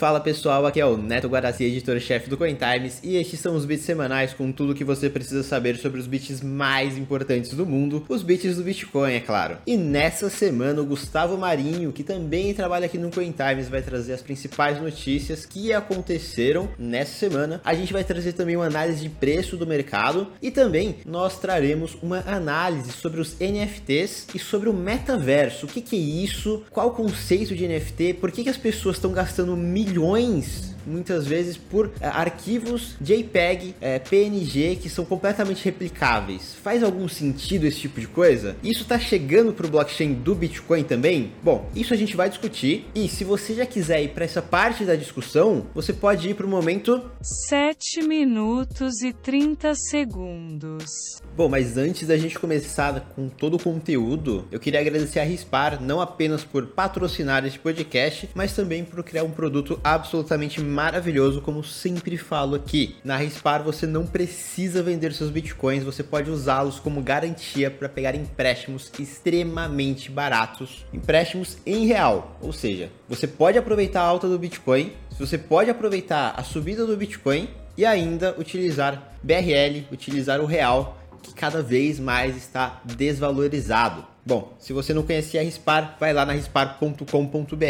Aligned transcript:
Fala 0.00 0.18
pessoal, 0.18 0.64
aqui 0.64 0.80
é 0.80 0.86
o 0.86 0.96
Neto 0.96 1.28
Guaraci, 1.28 1.62
editor-chefe 1.64 2.30
do 2.30 2.38
CoinTimes, 2.38 3.00
e 3.02 3.16
estes 3.16 3.38
são 3.38 3.54
os 3.54 3.66
bits 3.66 3.84
semanais 3.84 4.32
com 4.32 4.50
tudo 4.50 4.74
que 4.74 4.82
você 4.82 5.10
precisa 5.10 5.42
saber 5.42 5.76
sobre 5.76 6.00
os 6.00 6.06
bits 6.06 6.40
mais 6.40 6.96
importantes 6.96 7.52
do 7.52 7.66
mundo, 7.66 8.06
os 8.08 8.22
bits 8.22 8.56
do 8.56 8.62
Bitcoin, 8.62 9.12
é 9.12 9.20
claro. 9.20 9.58
E 9.66 9.76
nessa 9.76 10.30
semana, 10.30 10.80
o 10.80 10.86
Gustavo 10.86 11.36
Marinho, 11.36 11.92
que 11.92 12.02
também 12.02 12.54
trabalha 12.54 12.86
aqui 12.86 12.96
no 12.96 13.10
CoinTimes, 13.10 13.68
vai 13.68 13.82
trazer 13.82 14.14
as 14.14 14.22
principais 14.22 14.80
notícias 14.80 15.44
que 15.44 15.70
aconteceram 15.70 16.70
nessa 16.78 17.18
semana. 17.18 17.60
A 17.62 17.74
gente 17.74 17.92
vai 17.92 18.02
trazer 18.02 18.32
também 18.32 18.56
uma 18.56 18.68
análise 18.68 19.02
de 19.02 19.10
preço 19.10 19.54
do 19.54 19.66
mercado 19.66 20.28
e 20.40 20.50
também 20.50 20.96
nós 21.04 21.38
traremos 21.38 21.98
uma 22.02 22.20
análise 22.26 22.90
sobre 22.90 23.20
os 23.20 23.36
NFTs 23.38 24.28
e 24.34 24.38
sobre 24.38 24.70
o 24.70 24.72
metaverso. 24.72 25.66
O 25.66 25.68
que, 25.68 25.82
que 25.82 25.96
é 25.96 26.24
isso? 26.24 26.62
Qual 26.70 26.88
o 26.88 26.92
conceito 26.92 27.54
de 27.54 27.68
NFT? 27.68 28.14
Por 28.14 28.32
que, 28.32 28.44
que 28.44 28.48
as 28.48 28.56
pessoas 28.56 28.96
estão 28.96 29.12
gastando 29.12 29.54
milhões 29.54 29.89
milhões 29.90 30.70
muitas 30.86 31.26
vezes 31.26 31.56
por 31.56 31.90
é, 32.00 32.06
arquivos 32.06 32.96
JPEG, 33.00 33.74
é, 33.80 33.98
PNG 33.98 34.76
que 34.76 34.88
são 34.88 35.04
completamente 35.04 35.64
replicáveis. 35.64 36.54
Faz 36.62 36.82
algum 36.82 37.08
sentido 37.08 37.66
esse 37.66 37.80
tipo 37.80 38.00
de 38.00 38.06
coisa? 38.06 38.56
Isso 38.62 38.82
está 38.82 38.98
chegando 38.98 39.52
para 39.52 39.66
o 39.66 39.70
blockchain 39.70 40.14
do 40.14 40.34
Bitcoin 40.34 40.82
também? 40.84 41.32
Bom, 41.42 41.68
isso 41.74 41.92
a 41.92 41.96
gente 41.96 42.16
vai 42.16 42.28
discutir 42.28 42.86
e 42.94 43.08
se 43.08 43.24
você 43.24 43.54
já 43.54 43.66
quiser 43.66 44.02
ir 44.02 44.08
para 44.08 44.24
essa 44.24 44.40
parte 44.40 44.84
da 44.84 44.96
discussão, 44.96 45.66
você 45.74 45.92
pode 45.92 46.28
ir 46.28 46.34
para 46.34 46.46
o 46.46 46.48
momento 46.48 47.02
7 47.20 48.02
minutos 48.02 49.02
e 49.02 49.12
30 49.12 49.74
segundos. 49.74 51.20
Bom, 51.40 51.48
mas 51.48 51.78
antes 51.78 52.06
da 52.06 52.18
gente 52.18 52.38
começar 52.38 53.00
com 53.16 53.26
todo 53.26 53.54
o 53.54 53.58
conteúdo, 53.58 54.46
eu 54.52 54.60
queria 54.60 54.78
agradecer 54.78 55.20
a 55.20 55.24
Rispar 55.24 55.82
não 55.82 55.98
apenas 55.98 56.44
por 56.44 56.66
patrocinar 56.66 57.46
este 57.46 57.58
podcast, 57.58 58.28
mas 58.34 58.52
também 58.52 58.84
por 58.84 59.02
criar 59.02 59.24
um 59.24 59.30
produto 59.30 59.80
absolutamente 59.82 60.60
maravilhoso, 60.60 61.40
como 61.40 61.64
sempre 61.64 62.18
falo 62.18 62.56
aqui. 62.56 62.94
Na 63.02 63.16
Rispar 63.16 63.62
você 63.62 63.86
não 63.86 64.04
precisa 64.04 64.82
vender 64.82 65.14
seus 65.14 65.30
bitcoins, 65.30 65.82
você 65.82 66.02
pode 66.02 66.30
usá-los 66.30 66.78
como 66.78 67.00
garantia 67.00 67.70
para 67.70 67.88
pegar 67.88 68.14
empréstimos 68.14 68.92
extremamente 68.98 70.10
baratos, 70.10 70.84
empréstimos 70.92 71.56
em 71.64 71.86
real. 71.86 72.36
Ou 72.42 72.52
seja, 72.52 72.90
você 73.08 73.26
pode 73.26 73.56
aproveitar 73.56 74.02
a 74.02 74.06
alta 74.06 74.28
do 74.28 74.38
Bitcoin, 74.38 74.92
você 75.18 75.38
pode 75.38 75.70
aproveitar 75.70 76.34
a 76.36 76.42
subida 76.42 76.84
do 76.84 76.98
Bitcoin 76.98 77.48
e 77.78 77.86
ainda 77.86 78.34
utilizar 78.38 79.16
BRL, 79.22 79.86
utilizar 79.90 80.38
o 80.40 80.44
real 80.44 80.99
que 81.22 81.34
cada 81.34 81.62
vez 81.62 81.98
mais 81.98 82.36
está 82.36 82.80
desvalorizado. 82.84 84.04
Bom, 84.24 84.54
se 84.58 84.72
você 84.72 84.92
não 84.92 85.02
conhecia 85.02 85.40
a 85.40 85.42
Rispar, 85.42 85.96
vai 85.98 86.12
lá 86.12 86.26
na 86.26 86.34
rispar.com.br 86.34 87.64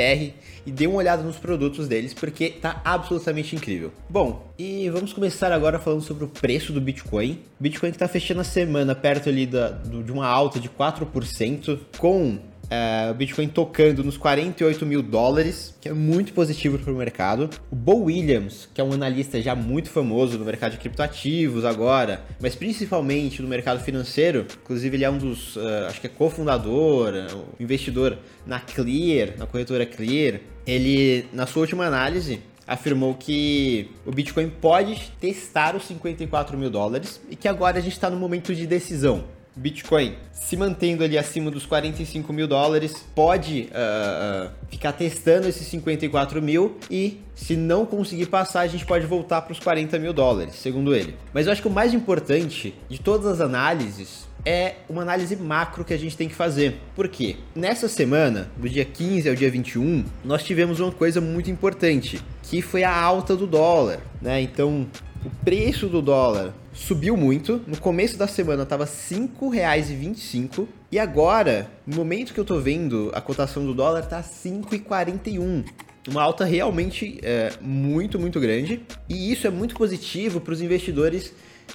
e 0.66 0.70
dê 0.70 0.86
uma 0.86 0.96
olhada 0.96 1.22
nos 1.22 1.36
produtos 1.36 1.86
deles, 1.86 2.12
porque 2.12 2.50
tá 2.50 2.82
absolutamente 2.84 3.54
incrível. 3.54 3.92
Bom, 4.08 4.52
e 4.58 4.90
vamos 4.90 5.12
começar 5.12 5.52
agora 5.52 5.78
falando 5.78 6.02
sobre 6.02 6.24
o 6.24 6.28
preço 6.28 6.72
do 6.72 6.80
Bitcoin. 6.80 7.40
Bitcoin 7.58 7.90
que 7.90 7.96
está 7.96 8.08
fechando 8.08 8.40
a 8.40 8.44
semana 8.44 8.94
perto 8.94 9.28
ali 9.28 9.46
da, 9.46 9.68
do, 9.70 10.02
de 10.02 10.10
uma 10.10 10.26
alta 10.26 10.58
de 10.58 10.68
4%, 10.68 11.78
com 11.96 12.38
é, 12.70 13.10
o 13.10 13.14
Bitcoin 13.14 13.48
tocando 13.48 14.04
nos 14.04 14.16
48 14.16 14.86
mil 14.86 15.02
dólares, 15.02 15.74
que 15.80 15.88
é 15.88 15.92
muito 15.92 16.32
positivo 16.32 16.78
para 16.78 16.92
o 16.92 16.96
mercado. 16.96 17.50
O 17.70 17.74
Bo 17.74 18.04
Williams, 18.04 18.68
que 18.72 18.80
é 18.80 18.84
um 18.84 18.92
analista 18.92 19.42
já 19.42 19.56
muito 19.56 19.90
famoso 19.90 20.38
no 20.38 20.44
mercado 20.44 20.72
de 20.72 20.78
criptoativos 20.78 21.64
agora, 21.64 22.24
mas 22.40 22.54
principalmente 22.54 23.42
no 23.42 23.48
mercado 23.48 23.80
financeiro, 23.80 24.46
inclusive 24.62 24.96
ele 24.96 25.04
é 25.04 25.10
um 25.10 25.18
dos, 25.18 25.56
uh, 25.56 25.86
acho 25.88 26.00
que 26.00 26.06
é 26.06 26.10
cofundador, 26.10 27.12
uh, 27.12 27.44
investidor 27.58 28.16
na 28.46 28.60
Clear, 28.60 29.36
na 29.36 29.46
corretora 29.46 29.84
Clear. 29.84 30.40
Ele, 30.64 31.26
na 31.32 31.46
sua 31.46 31.62
última 31.62 31.84
análise, 31.86 32.40
afirmou 32.66 33.14
que 33.14 33.90
o 34.06 34.12
Bitcoin 34.12 34.48
pode 34.48 35.10
testar 35.20 35.74
os 35.74 35.84
54 35.86 36.56
mil 36.56 36.70
dólares 36.70 37.20
e 37.28 37.34
que 37.34 37.48
agora 37.48 37.78
a 37.78 37.80
gente 37.80 37.94
está 37.94 38.08
no 38.08 38.16
momento 38.16 38.54
de 38.54 38.64
decisão. 38.64 39.24
Bitcoin 39.60 40.14
se 40.32 40.56
mantendo 40.56 41.04
ali 41.04 41.18
acima 41.18 41.50
dos 41.50 41.66
45 41.66 42.32
mil 42.32 42.48
dólares, 42.48 43.06
pode 43.14 43.68
uh, 43.70 44.46
uh, 44.46 44.50
ficar 44.70 44.92
testando 44.92 45.46
esses 45.46 45.66
54 45.68 46.40
mil 46.40 46.78
e 46.90 47.20
se 47.34 47.56
não 47.56 47.84
conseguir 47.84 48.26
passar, 48.26 48.60
a 48.60 48.66
gente 48.66 48.86
pode 48.86 49.06
voltar 49.06 49.42
para 49.42 49.52
os 49.52 49.60
40 49.60 49.98
mil 49.98 50.12
dólares, 50.12 50.54
segundo 50.54 50.94
ele. 50.94 51.14
Mas 51.32 51.46
eu 51.46 51.52
acho 51.52 51.62
que 51.62 51.68
o 51.68 51.70
mais 51.70 51.92
importante 51.92 52.74
de 52.88 52.98
todas 52.98 53.26
as 53.26 53.40
análises 53.40 54.28
é 54.44 54.76
uma 54.88 55.02
análise 55.02 55.36
macro 55.36 55.84
que 55.84 55.92
a 55.92 55.98
gente 55.98 56.16
tem 56.16 56.28
que 56.28 56.34
fazer. 56.34 56.80
Por 56.96 57.08
quê? 57.08 57.36
Nessa 57.54 57.86
semana, 57.86 58.50
do 58.56 58.68
dia 58.68 58.84
15 58.84 59.28
ao 59.28 59.34
dia 59.34 59.50
21, 59.50 60.04
nós 60.24 60.42
tivemos 60.42 60.80
uma 60.80 60.90
coisa 60.90 61.20
muito 61.20 61.50
importante, 61.50 62.20
que 62.42 62.62
foi 62.62 62.82
a 62.82 62.94
alta 62.94 63.36
do 63.36 63.46
dólar, 63.46 64.00
né? 64.20 64.40
Então, 64.40 64.86
o 65.24 65.30
preço 65.44 65.86
do 65.86 66.00
dólar 66.00 66.54
subiu 66.72 67.16
muito. 67.16 67.60
No 67.66 67.78
começo 67.78 68.16
da 68.16 68.26
semana 68.26 68.62
estava 68.62 68.84
R$ 68.84 68.90
5,25 68.90 70.66
e 70.90 70.98
agora, 70.98 71.70
no 71.86 71.96
momento 71.96 72.32
que 72.32 72.40
eu 72.40 72.42
estou 72.42 72.60
vendo, 72.60 73.10
a 73.14 73.20
cotação 73.20 73.64
do 73.64 73.74
dólar 73.74 74.00
está 74.00 74.22
5,41. 74.22 75.64
Uma 76.08 76.22
alta 76.22 76.44
realmente 76.44 77.20
é, 77.22 77.52
muito, 77.60 78.18
muito 78.18 78.40
grande. 78.40 78.82
E 79.08 79.30
isso 79.30 79.46
é 79.46 79.50
muito 79.50 79.74
positivo 79.74 80.40
para 80.40 80.52
os 80.52 80.62
investidores 80.62 81.32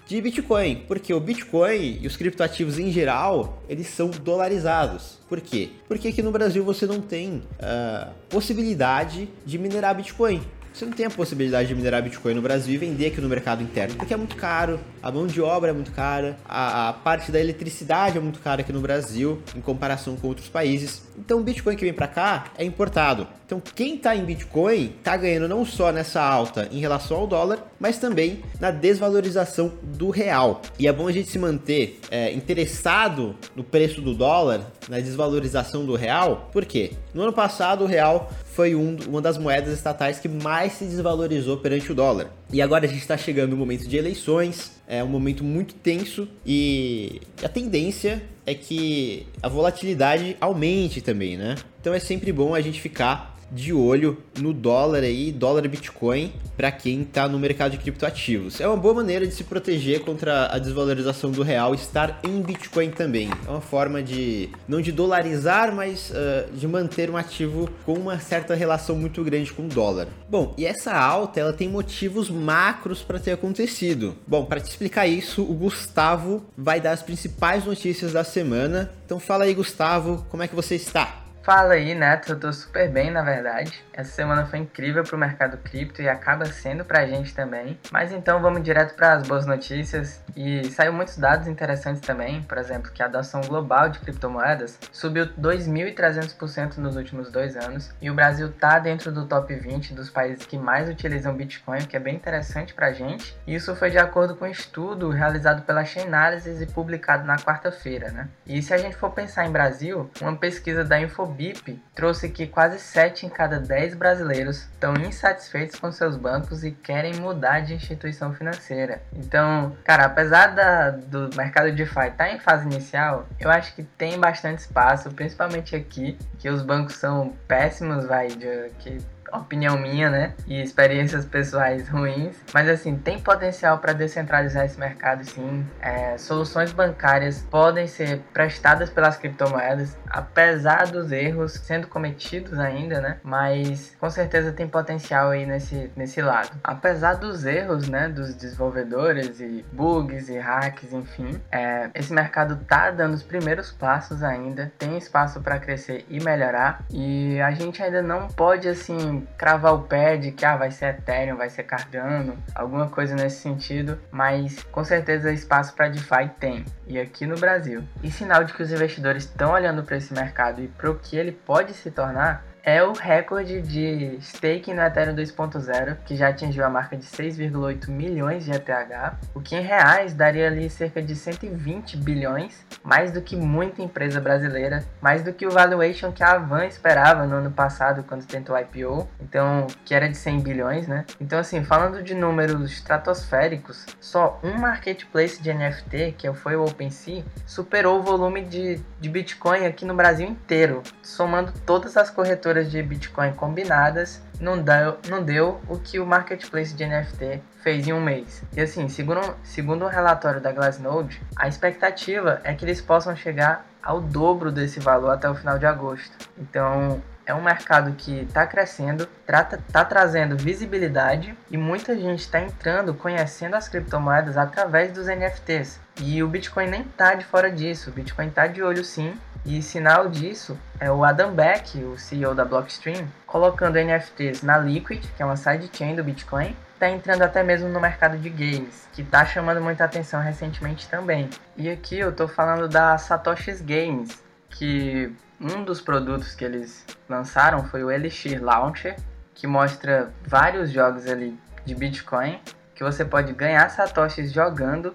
de 0.08 0.22
Bitcoin, 0.22 0.84
porque 0.88 1.14
o 1.14 1.20
Bitcoin 1.20 2.00
e 2.02 2.08
os 2.08 2.18
criptoativos 2.18 2.78
em 2.78 2.92
geral, 2.92 3.64
eles 3.70 3.88
são 3.88 4.10
dolarizados. 4.10 5.20
Por 5.30 5.40
quê? 5.40 5.70
Porque 5.88 6.10
aqui 6.10 6.22
no 6.22 6.32
Brasil 6.32 6.64
você 6.64 6.86
não 6.86 7.00
tem 7.00 7.38
uh, 7.38 8.12
possibilidade 8.30 9.30
de 9.46 9.58
minerar 9.58 9.96
Bitcoin. 9.96 10.42
Você 10.76 10.84
não 10.84 10.92
tem 10.92 11.06
a 11.06 11.10
possibilidade 11.10 11.70
de 11.70 11.76
minerar 11.76 12.04
Bitcoin 12.04 12.34
no 12.34 12.42
Brasil 12.42 12.74
e 12.74 12.78
vender 12.78 13.06
aqui 13.06 13.22
no 13.22 13.30
mercado 13.30 13.64
interno, 13.64 13.96
porque 13.96 14.14
é 14.14 14.18
muito 14.18 14.36
caro, 14.36 14.78
a 15.02 15.10
mão 15.10 15.26
de 15.26 15.42
obra 15.42 15.70
é 15.70 15.74
muito 15.74 15.94
cara, 15.94 16.38
a, 16.44 16.90
a 16.90 16.94
parte 16.94 17.32
da 17.32 17.40
eletricidade 17.40 18.18
é 18.18 18.20
muito 18.20 18.42
cara 18.42 18.60
aqui 18.60 18.74
no 18.74 18.82
Brasil, 18.82 19.42
em 19.56 19.62
comparação 19.62 20.18
com 20.18 20.28
outros 20.28 20.50
países. 20.50 21.02
Então 21.18 21.40
o 21.40 21.44
Bitcoin 21.44 21.78
que 21.78 21.86
vem 21.86 21.94
para 21.94 22.10
cá 22.10 22.52
é 22.58 22.66
importado. 22.66 23.26
Então 23.46 23.62
quem 23.74 23.96
está 23.96 24.18
em 24.18 24.26
Bitcoin 24.26 24.94
está 24.98 25.16
ganhando 25.16 25.48
não 25.48 25.66
só 25.66 25.94
nessa 25.94 26.22
alta 26.22 26.68
em 26.70 26.80
relação 26.82 27.18
ao 27.18 27.28
dólar, 27.28 27.66
mas 27.80 27.98
também 27.98 28.42
na 28.60 28.70
desvalorização 28.70 29.72
do 29.82 30.10
real. 30.10 30.62
E 30.78 30.90
é 30.90 30.92
bom 30.92 31.08
a 31.08 31.12
gente 31.14 31.30
se 31.30 31.40
manter 31.40 32.02
é, 32.12 32.34
interessado 32.34 33.34
no 33.56 33.64
preço 33.64 34.02
do 34.02 34.14
dólar, 34.14 34.74
na 34.90 35.00
desvalorização 35.00 35.86
do 35.86 35.96
real, 35.96 36.50
por 36.52 36.66
quê? 36.66 36.92
No 37.14 37.22
ano 37.22 37.32
passado 37.32 37.86
o 37.86 37.88
real 37.88 38.30
foi 38.56 38.74
um, 38.74 38.96
uma 39.10 39.22
das 39.22 39.38
moedas 39.38 39.74
estatais 39.74 40.18
que 40.18 40.30
mais 40.30 40.72
se 40.72 40.86
desvalorizou 40.86 41.58
perante 41.58 41.92
o 41.92 41.96
dólar. 41.96 42.32
E 42.50 42.62
agora 42.62 42.86
a 42.86 42.88
gente 42.88 43.02
está 43.02 43.18
chegando 43.18 43.52
no 43.52 43.58
momento 43.58 43.86
de 43.86 43.98
eleições, 43.98 44.72
é 44.88 45.04
um 45.04 45.10
momento 45.10 45.44
muito 45.44 45.76
tenso 45.76 46.26
e 46.46 47.20
a 47.44 47.50
tendência 47.50 48.24
é 48.46 48.56
que 48.56 49.28
a 49.44 49.50
volatilidade 49.50 50.38
aumente 50.40 51.02
também, 51.02 51.36
né? 51.36 51.56
Então 51.82 51.94
é 51.94 52.00
sempre 52.00 52.32
bom 52.32 52.56
a 52.56 52.62
gente 52.62 52.80
ficar 52.80 53.35
de 53.52 53.74
olho 53.74 54.18
no 54.40 54.54
dólar 54.54 55.04
aí, 55.04 55.32
dólar 55.32 55.68
Bitcoin, 55.68 56.34
para 56.56 56.72
quem 56.72 57.02
está 57.02 57.28
no 57.28 57.40
mercado 57.40 57.72
de 57.72 57.78
criptoativos. 57.78 58.60
É 58.60 58.68
uma 58.68 58.78
boa 58.78 58.94
maneira 58.94 59.26
de 59.26 59.34
se 59.34 59.44
proteger 59.44 60.02
contra 60.02 60.54
a 60.54 60.58
desvalorização 60.58 61.32
do 61.32 61.44
real 61.44 61.74
estar 61.74 62.20
em 62.24 62.42
Bitcoin 62.42 62.92
também. 62.92 63.30
É 63.48 63.50
uma 63.50 63.62
forma 63.62 64.02
de 64.02 64.50
não 64.68 64.82
de 64.82 64.92
dolarizar, 64.92 65.74
mas 65.74 66.12
uh, 66.12 66.52
de 66.54 66.68
manter 66.68 67.10
um 67.10 67.18
ativo 67.18 67.70
com 67.86 67.94
uma 67.94 68.20
certa 68.20 68.56
relação 68.56 68.96
muito 68.96 69.24
grande 69.24 69.52
com 69.52 69.64
o 69.64 69.70
dólar. 69.70 70.08
Bom, 70.30 70.54
e 70.58 70.66
essa 70.66 70.94
alta 70.94 71.40
ela 71.40 71.54
tem 71.54 71.68
motivos 71.68 72.30
macros 72.30 73.02
para 73.02 73.20
ter 73.20 73.32
acontecido. 73.32 74.16
Bom, 74.28 74.46
para 74.46 74.60
te 74.60 74.70
explicar 74.70 75.08
isso, 75.08 75.42
o 75.42 75.54
Gustavo 75.54 76.44
vai 76.58 76.80
dar 76.80 76.92
as 76.92 77.02
principais 77.02 77.66
notícias 77.66 78.14
da 78.14 78.24
semana. 78.24 78.92
Então 79.06 79.20
fala 79.20 79.44
aí, 79.44 79.54
Gustavo, 79.54 80.26
como 80.30 80.44
é 80.44 80.48
que 80.48 80.56
você 80.56 80.76
está? 80.76 81.25
Fala 81.46 81.76
aí, 81.76 81.94
Neto. 81.94 82.32
Eu 82.32 82.40
tô 82.40 82.52
super 82.52 82.90
bem, 82.90 83.12
na 83.12 83.22
verdade. 83.22 83.86
Essa 83.94 84.10
semana 84.10 84.48
foi 84.48 84.58
incrível 84.58 85.04
pro 85.04 85.16
mercado 85.16 85.58
cripto 85.58 86.02
e 86.02 86.10
acaba 86.10 86.44
sendo 86.48 86.84
pra 86.84 87.06
gente 87.06 87.36
também. 87.36 87.80
Mas 87.92 88.12
então 88.12 88.42
vamos 88.42 88.64
direto 88.64 88.96
para 88.96 89.14
as 89.14 89.28
boas 89.28 89.46
notícias. 89.46 90.24
E 90.36 90.66
saiu 90.72 90.92
muitos 90.92 91.20
dados 91.20 91.48
interessantes 91.48 92.02
também. 92.02 92.42
Por 92.42 92.58
exemplo, 92.58 92.92
que 92.92 93.04
a 93.04 93.06
adoção 93.06 93.42
global 93.42 93.90
de 93.90 94.00
criptomoedas 94.00 94.80
subiu 94.92 95.28
2.300% 95.40 96.78
nos 96.78 96.96
últimos 96.96 97.30
dois 97.30 97.56
anos. 97.56 97.94
E 98.02 98.10
o 98.10 98.16
Brasil 98.16 98.52
tá 98.52 98.80
dentro 98.80 99.12
do 99.12 99.28
top 99.28 99.54
20 99.54 99.94
dos 99.94 100.10
países 100.10 100.48
que 100.48 100.58
mais 100.58 100.90
utilizam 100.90 101.36
Bitcoin, 101.36 101.84
o 101.84 101.88
que 101.88 101.96
é 101.96 102.00
bem 102.00 102.16
interessante 102.16 102.74
pra 102.74 102.92
gente. 102.92 103.38
Isso 103.46 103.76
foi 103.76 103.92
de 103.92 104.00
acordo 104.00 104.36
com 104.36 104.46
um 104.46 104.50
estudo 104.50 105.12
realizado 105.12 105.62
pela 105.62 105.86
Chainalysis 105.86 106.60
e 106.60 106.66
publicado 106.66 107.24
na 107.24 107.38
quarta-feira, 107.38 108.10
né? 108.10 108.30
E 108.48 108.64
se 108.64 108.74
a 108.74 108.80
gente 108.80 108.96
for 108.96 109.12
pensar 109.12 109.46
em 109.46 109.52
Brasil, 109.52 110.10
uma 110.20 110.36
pesquisa 110.36 110.84
da 110.84 111.00
Infobip 111.00 111.35
BIP 111.36 111.82
trouxe 111.94 112.30
que 112.30 112.48
quase 112.48 112.80
7 112.80 113.26
em 113.26 113.30
cada 113.30 113.60
10 113.60 113.96
brasileiros 113.96 114.64
estão 114.64 114.94
insatisfeitos 114.96 115.80
com 115.80 115.92
seus 115.92 116.16
bancos 116.18 116.64
e 116.64 116.72
querem 116.72 117.16
mudar 117.16 117.62
de 117.62 117.74
instituição 117.74 118.34
financeira. 118.34 119.02
Então, 119.14 119.76
cara, 119.84 120.06
apesar 120.06 120.48
da, 120.48 120.92
do 120.92 121.30
mercado 121.36 121.70
de 121.72 121.78
DeFi 121.78 122.08
estar 122.08 122.12
tá 122.12 122.32
em 122.32 122.40
fase 122.40 122.66
inicial, 122.66 123.26
eu 123.40 123.50
acho 123.50 123.76
que 123.76 123.84
tem 123.84 124.20
bastante 124.20 124.60
espaço, 124.60 125.12
principalmente 125.12 125.76
aqui, 125.76 126.18
que 126.40 126.50
os 126.50 126.62
bancos 126.62 126.96
são 126.96 127.34
péssimos, 127.48 128.06
vai, 128.06 128.28
de, 128.28 128.70
que 128.80 128.98
opinião 129.32 129.78
minha, 129.78 130.10
né? 130.10 130.34
E 130.48 130.62
experiências 130.62 131.26
pessoais 131.26 131.88
ruins. 131.88 132.36
Mas 132.54 132.70
assim, 132.70 132.96
tem 132.98 133.20
potencial 133.20 133.78
para 133.80 133.94
descentralizar 133.94 134.66
esse 134.66 134.80
mercado, 134.80 135.24
sim. 135.26 135.66
É, 135.82 136.18
soluções 136.18 136.72
bancárias 136.72 137.42
podem 137.50 137.88
ser 137.88 138.22
prestadas 138.34 138.90
pelas 138.90 139.18
criptomoedas, 139.18 139.98
apesar 140.08 140.88
dos 140.88 141.12
erros 141.12 141.54
sendo 141.54 141.88
cometidos 141.88 142.60
ainda, 142.60 143.02
né? 143.02 143.18
Mas 143.24 143.96
com 144.00 144.10
certeza 144.10 144.52
tem 144.52 144.68
potencial 144.68 145.30
aí 145.30 145.46
nesse, 145.46 145.92
nesse 145.96 146.22
lado. 146.22 146.52
Apesar 146.64 147.16
dos 147.16 147.46
erros, 147.46 147.88
né? 147.88 148.08
Dos 148.10 148.34
desenvolvedores 148.34 149.40
e 149.40 149.66
bugs 149.72 150.30
e 150.30 150.38
hacks, 150.38 150.94
enfim, 150.94 151.40
é, 151.52 151.90
esse 151.94 152.14
mercado 152.14 152.58
tá 152.68 152.92
dando 152.92 153.14
os 153.14 153.24
primeiros 153.24 153.72
passos 153.72 154.24
ainda. 154.24 154.72
Tem 154.78 154.98
espaço 154.98 155.42
para 155.42 155.60
crescer 155.60 156.06
e 156.10 156.20
melhorar. 156.24 156.84
E 156.90 157.40
a 157.42 157.52
gente 157.52 157.82
ainda 157.82 158.02
não 158.02 158.28
pode 158.28 158.68
assim 158.68 159.15
cravar 159.38 159.74
o 159.74 159.84
pé 159.84 160.18
de 160.18 160.32
que 160.32 160.46
ah, 160.46 160.56
vai 160.56 160.72
ser 160.72 160.96
Ethereum, 160.96 161.38
vai 161.38 161.50
ser 161.50 161.64
Cardano, 161.64 162.38
alguma 162.54 162.88
coisa 162.88 163.16
nesse 163.16 163.42
sentido, 163.42 164.00
mas 164.12 164.64
com 164.72 164.84
certeza 164.84 165.32
espaço 165.32 165.74
para 165.74 165.90
DeFi 165.90 166.30
tem, 166.40 166.66
e 166.88 167.00
aqui 167.00 167.26
no 167.26 167.38
Brasil. 167.38 167.84
E 168.04 168.12
sinal 168.12 168.44
de 168.44 168.54
que 168.54 168.64
os 168.64 168.72
investidores 168.72 169.24
estão 169.24 169.52
olhando 169.52 169.84
para 169.84 169.98
esse 169.98 170.14
mercado 170.14 170.62
e 170.62 170.68
para 170.68 170.90
o 170.90 170.96
que 170.96 171.18
ele 171.18 171.32
pode 171.32 171.74
se 171.74 171.92
tornar 171.92 172.44
é 172.66 172.84
o 172.84 172.94
recorde 172.94 173.62
de 173.62 174.18
stake 174.20 174.74
no 174.74 174.82
Ethereum 174.82 175.16
2.0, 175.16 175.98
que 176.04 176.16
já 176.16 176.30
atingiu 176.30 176.66
a 176.66 176.70
marca 176.70 176.98
de 176.98 177.06
6,8 177.06 177.90
milhões 177.90 178.44
de 178.44 178.52
ETH, 178.52 179.14
o 179.36 179.40
que 179.40 179.56
em 179.56 179.62
reais 179.62 180.16
daria 180.16 180.48
ali 180.48 180.68
cerca 180.68 181.00
de 181.00 181.16
120 181.16 181.96
bilhões, 181.98 182.66
mais 182.84 183.12
do 183.12 183.22
que 183.22 183.36
muita 183.36 183.84
empresa 183.84 184.20
brasileira, 184.20 184.84
mais 185.00 185.22
do 185.22 185.32
que 185.32 185.46
o 185.46 185.52
valuation 185.52 186.12
que 186.12 186.24
a 186.24 186.32
Avan 186.32 186.66
esperava 186.66 187.28
no 187.28 187.36
ano 187.36 187.52
passado 187.52 188.04
quando 188.04 188.26
tentou 188.26 188.58
IPO, 188.58 189.08
então 189.22 189.68
que 189.86 189.94
era 189.94 190.10
de 190.10 190.18
100 190.18 190.40
bilhões, 190.40 190.88
né? 190.88 191.06
Então 191.22 191.38
assim, 191.38 191.64
falando 191.64 192.02
de 192.02 192.16
números 192.16 192.72
estratosféricos, 192.72 193.86
só 194.02 194.40
um 194.44 194.58
marketplace 194.58 195.40
de 195.40 195.54
NFT, 195.54 196.16
que 196.18 196.34
foi 196.34 196.56
o 196.56 196.66
OpenSea, 196.66 197.24
superou 197.46 198.00
o 198.00 198.02
volume 198.02 198.42
de, 198.42 198.82
de 199.00 199.08
Bitcoin 199.08 199.68
aqui 199.68 199.86
no 199.86 199.94
Brasil 199.94 200.28
inteiro, 200.28 200.82
somando 201.04 201.54
todas 201.64 201.96
as 201.96 202.10
corretoras 202.10 202.55
de 202.64 202.82
Bitcoin 202.82 203.34
combinadas 203.34 204.22
não 204.40 204.62
deu, 204.62 204.98
não 205.10 205.24
deu 205.24 205.62
o 205.68 205.78
que 205.78 206.00
o 206.00 206.06
marketplace 206.06 206.74
de 206.74 206.86
NFT 206.86 207.42
fez 207.62 207.88
em 207.88 207.94
um 207.94 208.02
mês. 208.02 208.44
E 208.56 208.62
assim, 208.62 208.88
segundo, 208.88 209.36
segundo 209.44 209.86
um 209.86 209.90
relatório 209.90 210.42
da 210.42 210.52
Glassnode, 210.52 211.22
a 211.36 211.48
expectativa 211.48 212.42
é 212.44 212.54
que 212.54 212.66
eles 212.66 212.82
possam 212.82 213.16
chegar 213.16 213.66
ao 213.82 214.02
dobro 214.02 214.52
desse 214.52 214.80
valor 214.80 215.12
até 215.12 215.30
o 215.30 215.36
final 215.36 215.58
de 215.58 215.66
agosto. 215.66 216.12
Então, 216.38 217.02
é 217.26 217.34
um 217.34 217.42
mercado 217.42 217.94
que 217.94 218.22
está 218.22 218.46
crescendo, 218.46 219.08
está 219.28 219.84
trazendo 219.84 220.38
visibilidade 220.38 221.36
e 221.50 221.58
muita 221.58 221.96
gente 221.96 222.20
está 222.20 222.40
entrando, 222.40 222.94
conhecendo 222.94 223.56
as 223.56 223.68
criptomoedas 223.68 224.38
através 224.38 224.92
dos 224.92 225.08
NFTs. 225.08 225.80
E 226.02 226.22
o 226.22 226.28
Bitcoin 226.28 226.68
nem 226.68 226.82
está 226.82 227.14
de 227.14 227.26
fora 227.26 227.50
disso, 227.50 227.90
o 227.90 227.94
Bitcoin 227.94 228.28
está 228.28 228.48
de 228.48 228.62
olho 228.62 228.84
sim. 228.84 229.18
E 229.46 229.62
sinal 229.62 230.10
disso 230.10 230.58
é 230.80 230.92
o 230.92 231.06
Adam 231.06 231.32
Beck, 231.34 231.78
o 231.78 231.98
CEO 232.00 232.34
da 232.34 232.44
Blockstream, 232.44 233.08
colocando 233.28 233.78
NFTs 233.78 234.42
na 234.42 234.58
Liquid, 234.58 235.06
que 235.16 235.22
é 235.22 235.26
uma 235.26 235.38
sidechain 235.38 235.96
do 235.96 236.04
Bitcoin, 236.04 236.56
está 236.74 236.90
entrando 236.90 237.22
até 237.22 237.44
mesmo 237.44 237.70
no 237.70 237.80
mercado 237.80 238.18
de 238.18 238.30
games, 238.30 238.88
que 238.92 239.04
está 239.04 239.24
chamando 239.24 239.62
muita 239.62 239.86
atenção 239.86 240.20
recentemente 240.20 240.90
também. 240.90 241.30
E 241.56 241.70
aqui 241.70 242.00
eu 242.00 242.10
estou 242.10 242.28
falando 242.28 242.68
da 242.68 242.98
Satoshi's 242.98 243.62
Games, 243.62 244.24
que 244.50 245.14
um 245.40 245.64
dos 245.64 245.80
produtos 245.80 246.34
que 246.34 246.44
eles 246.44 246.86
lançaram 247.08 247.64
foi 247.66 247.84
o 247.84 247.92
Elixir 247.92 248.44
Launcher, 248.44 248.96
que 249.34 249.46
mostra 249.46 250.12
vários 250.26 250.72
jogos 250.72 251.08
ali 251.08 251.38
de 251.66 251.76
Bitcoin, 251.76 252.40
que 252.74 252.84
você 252.84 253.06
pode 253.06 253.34
ganhar 253.34 253.70
satoshis 253.70 254.32
jogando 254.32 254.94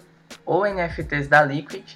ou 0.51 0.67
NFTs 0.67 1.29
da 1.29 1.45
Liquid 1.45 1.95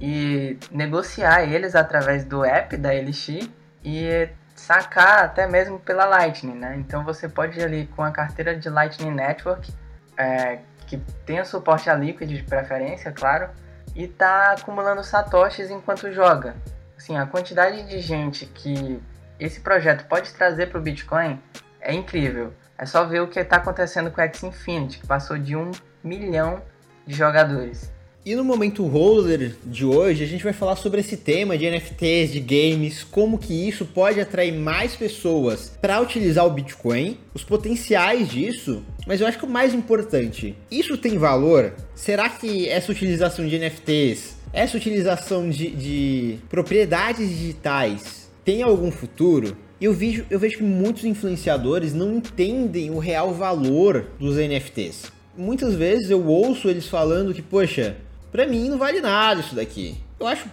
e 0.00 0.58
negociar 0.72 1.44
eles 1.44 1.76
através 1.76 2.24
do 2.24 2.44
app 2.44 2.76
da 2.76 2.92
Elixir 2.92 3.48
e 3.84 4.28
sacar 4.56 5.22
até 5.22 5.46
mesmo 5.46 5.78
pela 5.78 6.04
Lightning, 6.06 6.56
né? 6.56 6.74
Então 6.78 7.04
você 7.04 7.28
pode 7.28 7.60
ir 7.60 7.62
ali 7.62 7.86
com 7.94 8.02
a 8.02 8.10
carteira 8.10 8.56
de 8.56 8.68
Lightning 8.68 9.12
Network, 9.12 9.72
é, 10.16 10.58
que 10.88 10.96
tenha 11.24 11.44
suporte 11.44 11.88
a 11.88 11.94
Liquid 11.94 12.28
de 12.28 12.42
preferência, 12.42 13.12
claro, 13.12 13.50
e 13.94 14.08
tá 14.08 14.56
acumulando 14.58 15.04
satoshis 15.04 15.70
enquanto 15.70 16.12
joga. 16.12 16.56
Assim, 16.98 17.16
a 17.16 17.24
quantidade 17.24 17.84
de 17.84 18.00
gente 18.00 18.46
que 18.46 19.00
esse 19.38 19.60
projeto 19.60 20.08
pode 20.08 20.34
trazer 20.34 20.70
para 20.70 20.78
o 20.80 20.82
Bitcoin 20.82 21.40
é 21.80 21.94
incrível. 21.94 22.52
É 22.76 22.84
só 22.84 23.04
ver 23.04 23.20
o 23.20 23.28
que 23.28 23.38
está 23.38 23.58
acontecendo 23.58 24.10
com 24.10 24.20
o 24.20 24.24
X 24.24 24.42
Infinity, 24.42 24.98
que 24.98 25.06
passou 25.06 25.38
de 25.38 25.54
um 25.54 25.70
milhão 26.02 26.60
de 27.06 27.14
jogadores. 27.14 27.90
E 28.24 28.36
no 28.36 28.44
momento 28.44 28.86
roller 28.86 29.56
de 29.66 29.84
hoje, 29.84 30.22
a 30.22 30.26
gente 30.28 30.44
vai 30.44 30.52
falar 30.52 30.76
sobre 30.76 31.00
esse 31.00 31.16
tema 31.16 31.58
de 31.58 31.68
NFTs, 31.68 32.30
de 32.30 32.38
games, 32.38 33.02
como 33.02 33.36
que 33.36 33.68
isso 33.68 33.84
pode 33.84 34.20
atrair 34.20 34.52
mais 34.52 34.94
pessoas 34.94 35.76
para 35.80 36.00
utilizar 36.00 36.46
o 36.46 36.50
Bitcoin, 36.50 37.18
os 37.34 37.42
potenciais 37.42 38.28
disso, 38.28 38.84
mas 39.08 39.20
eu 39.20 39.26
acho 39.26 39.38
que 39.38 39.44
o 39.44 39.48
mais 39.48 39.74
importante, 39.74 40.54
isso 40.70 40.96
tem 40.96 41.18
valor? 41.18 41.74
Será 41.96 42.28
que 42.28 42.68
essa 42.68 42.92
utilização 42.92 43.44
de 43.44 43.58
NFTs, 43.58 44.36
essa 44.52 44.76
utilização 44.76 45.50
de, 45.50 45.70
de 45.70 46.38
propriedades 46.48 47.28
digitais 47.28 48.30
tem 48.44 48.62
algum 48.62 48.92
futuro? 48.92 49.56
Eu 49.80 49.92
vejo, 49.92 50.24
eu 50.30 50.38
vejo 50.38 50.58
que 50.58 50.62
muitos 50.62 51.04
influenciadores 51.04 51.92
não 51.92 52.14
entendem 52.14 52.88
o 52.90 53.00
real 53.00 53.34
valor 53.34 54.06
dos 54.20 54.36
NFTs. 54.36 55.10
Muitas 55.36 55.74
vezes 55.74 56.10
eu 56.10 56.24
ouço 56.26 56.68
eles 56.68 56.86
falando 56.86 57.32
que, 57.32 57.42
poxa, 57.42 57.96
Pra 58.32 58.46
mim 58.46 58.70
não 58.70 58.78
vale 58.78 59.02
nada 59.02 59.40
isso 59.40 59.54
daqui. 59.54 59.94
Eu 60.18 60.26
acho 60.26 60.48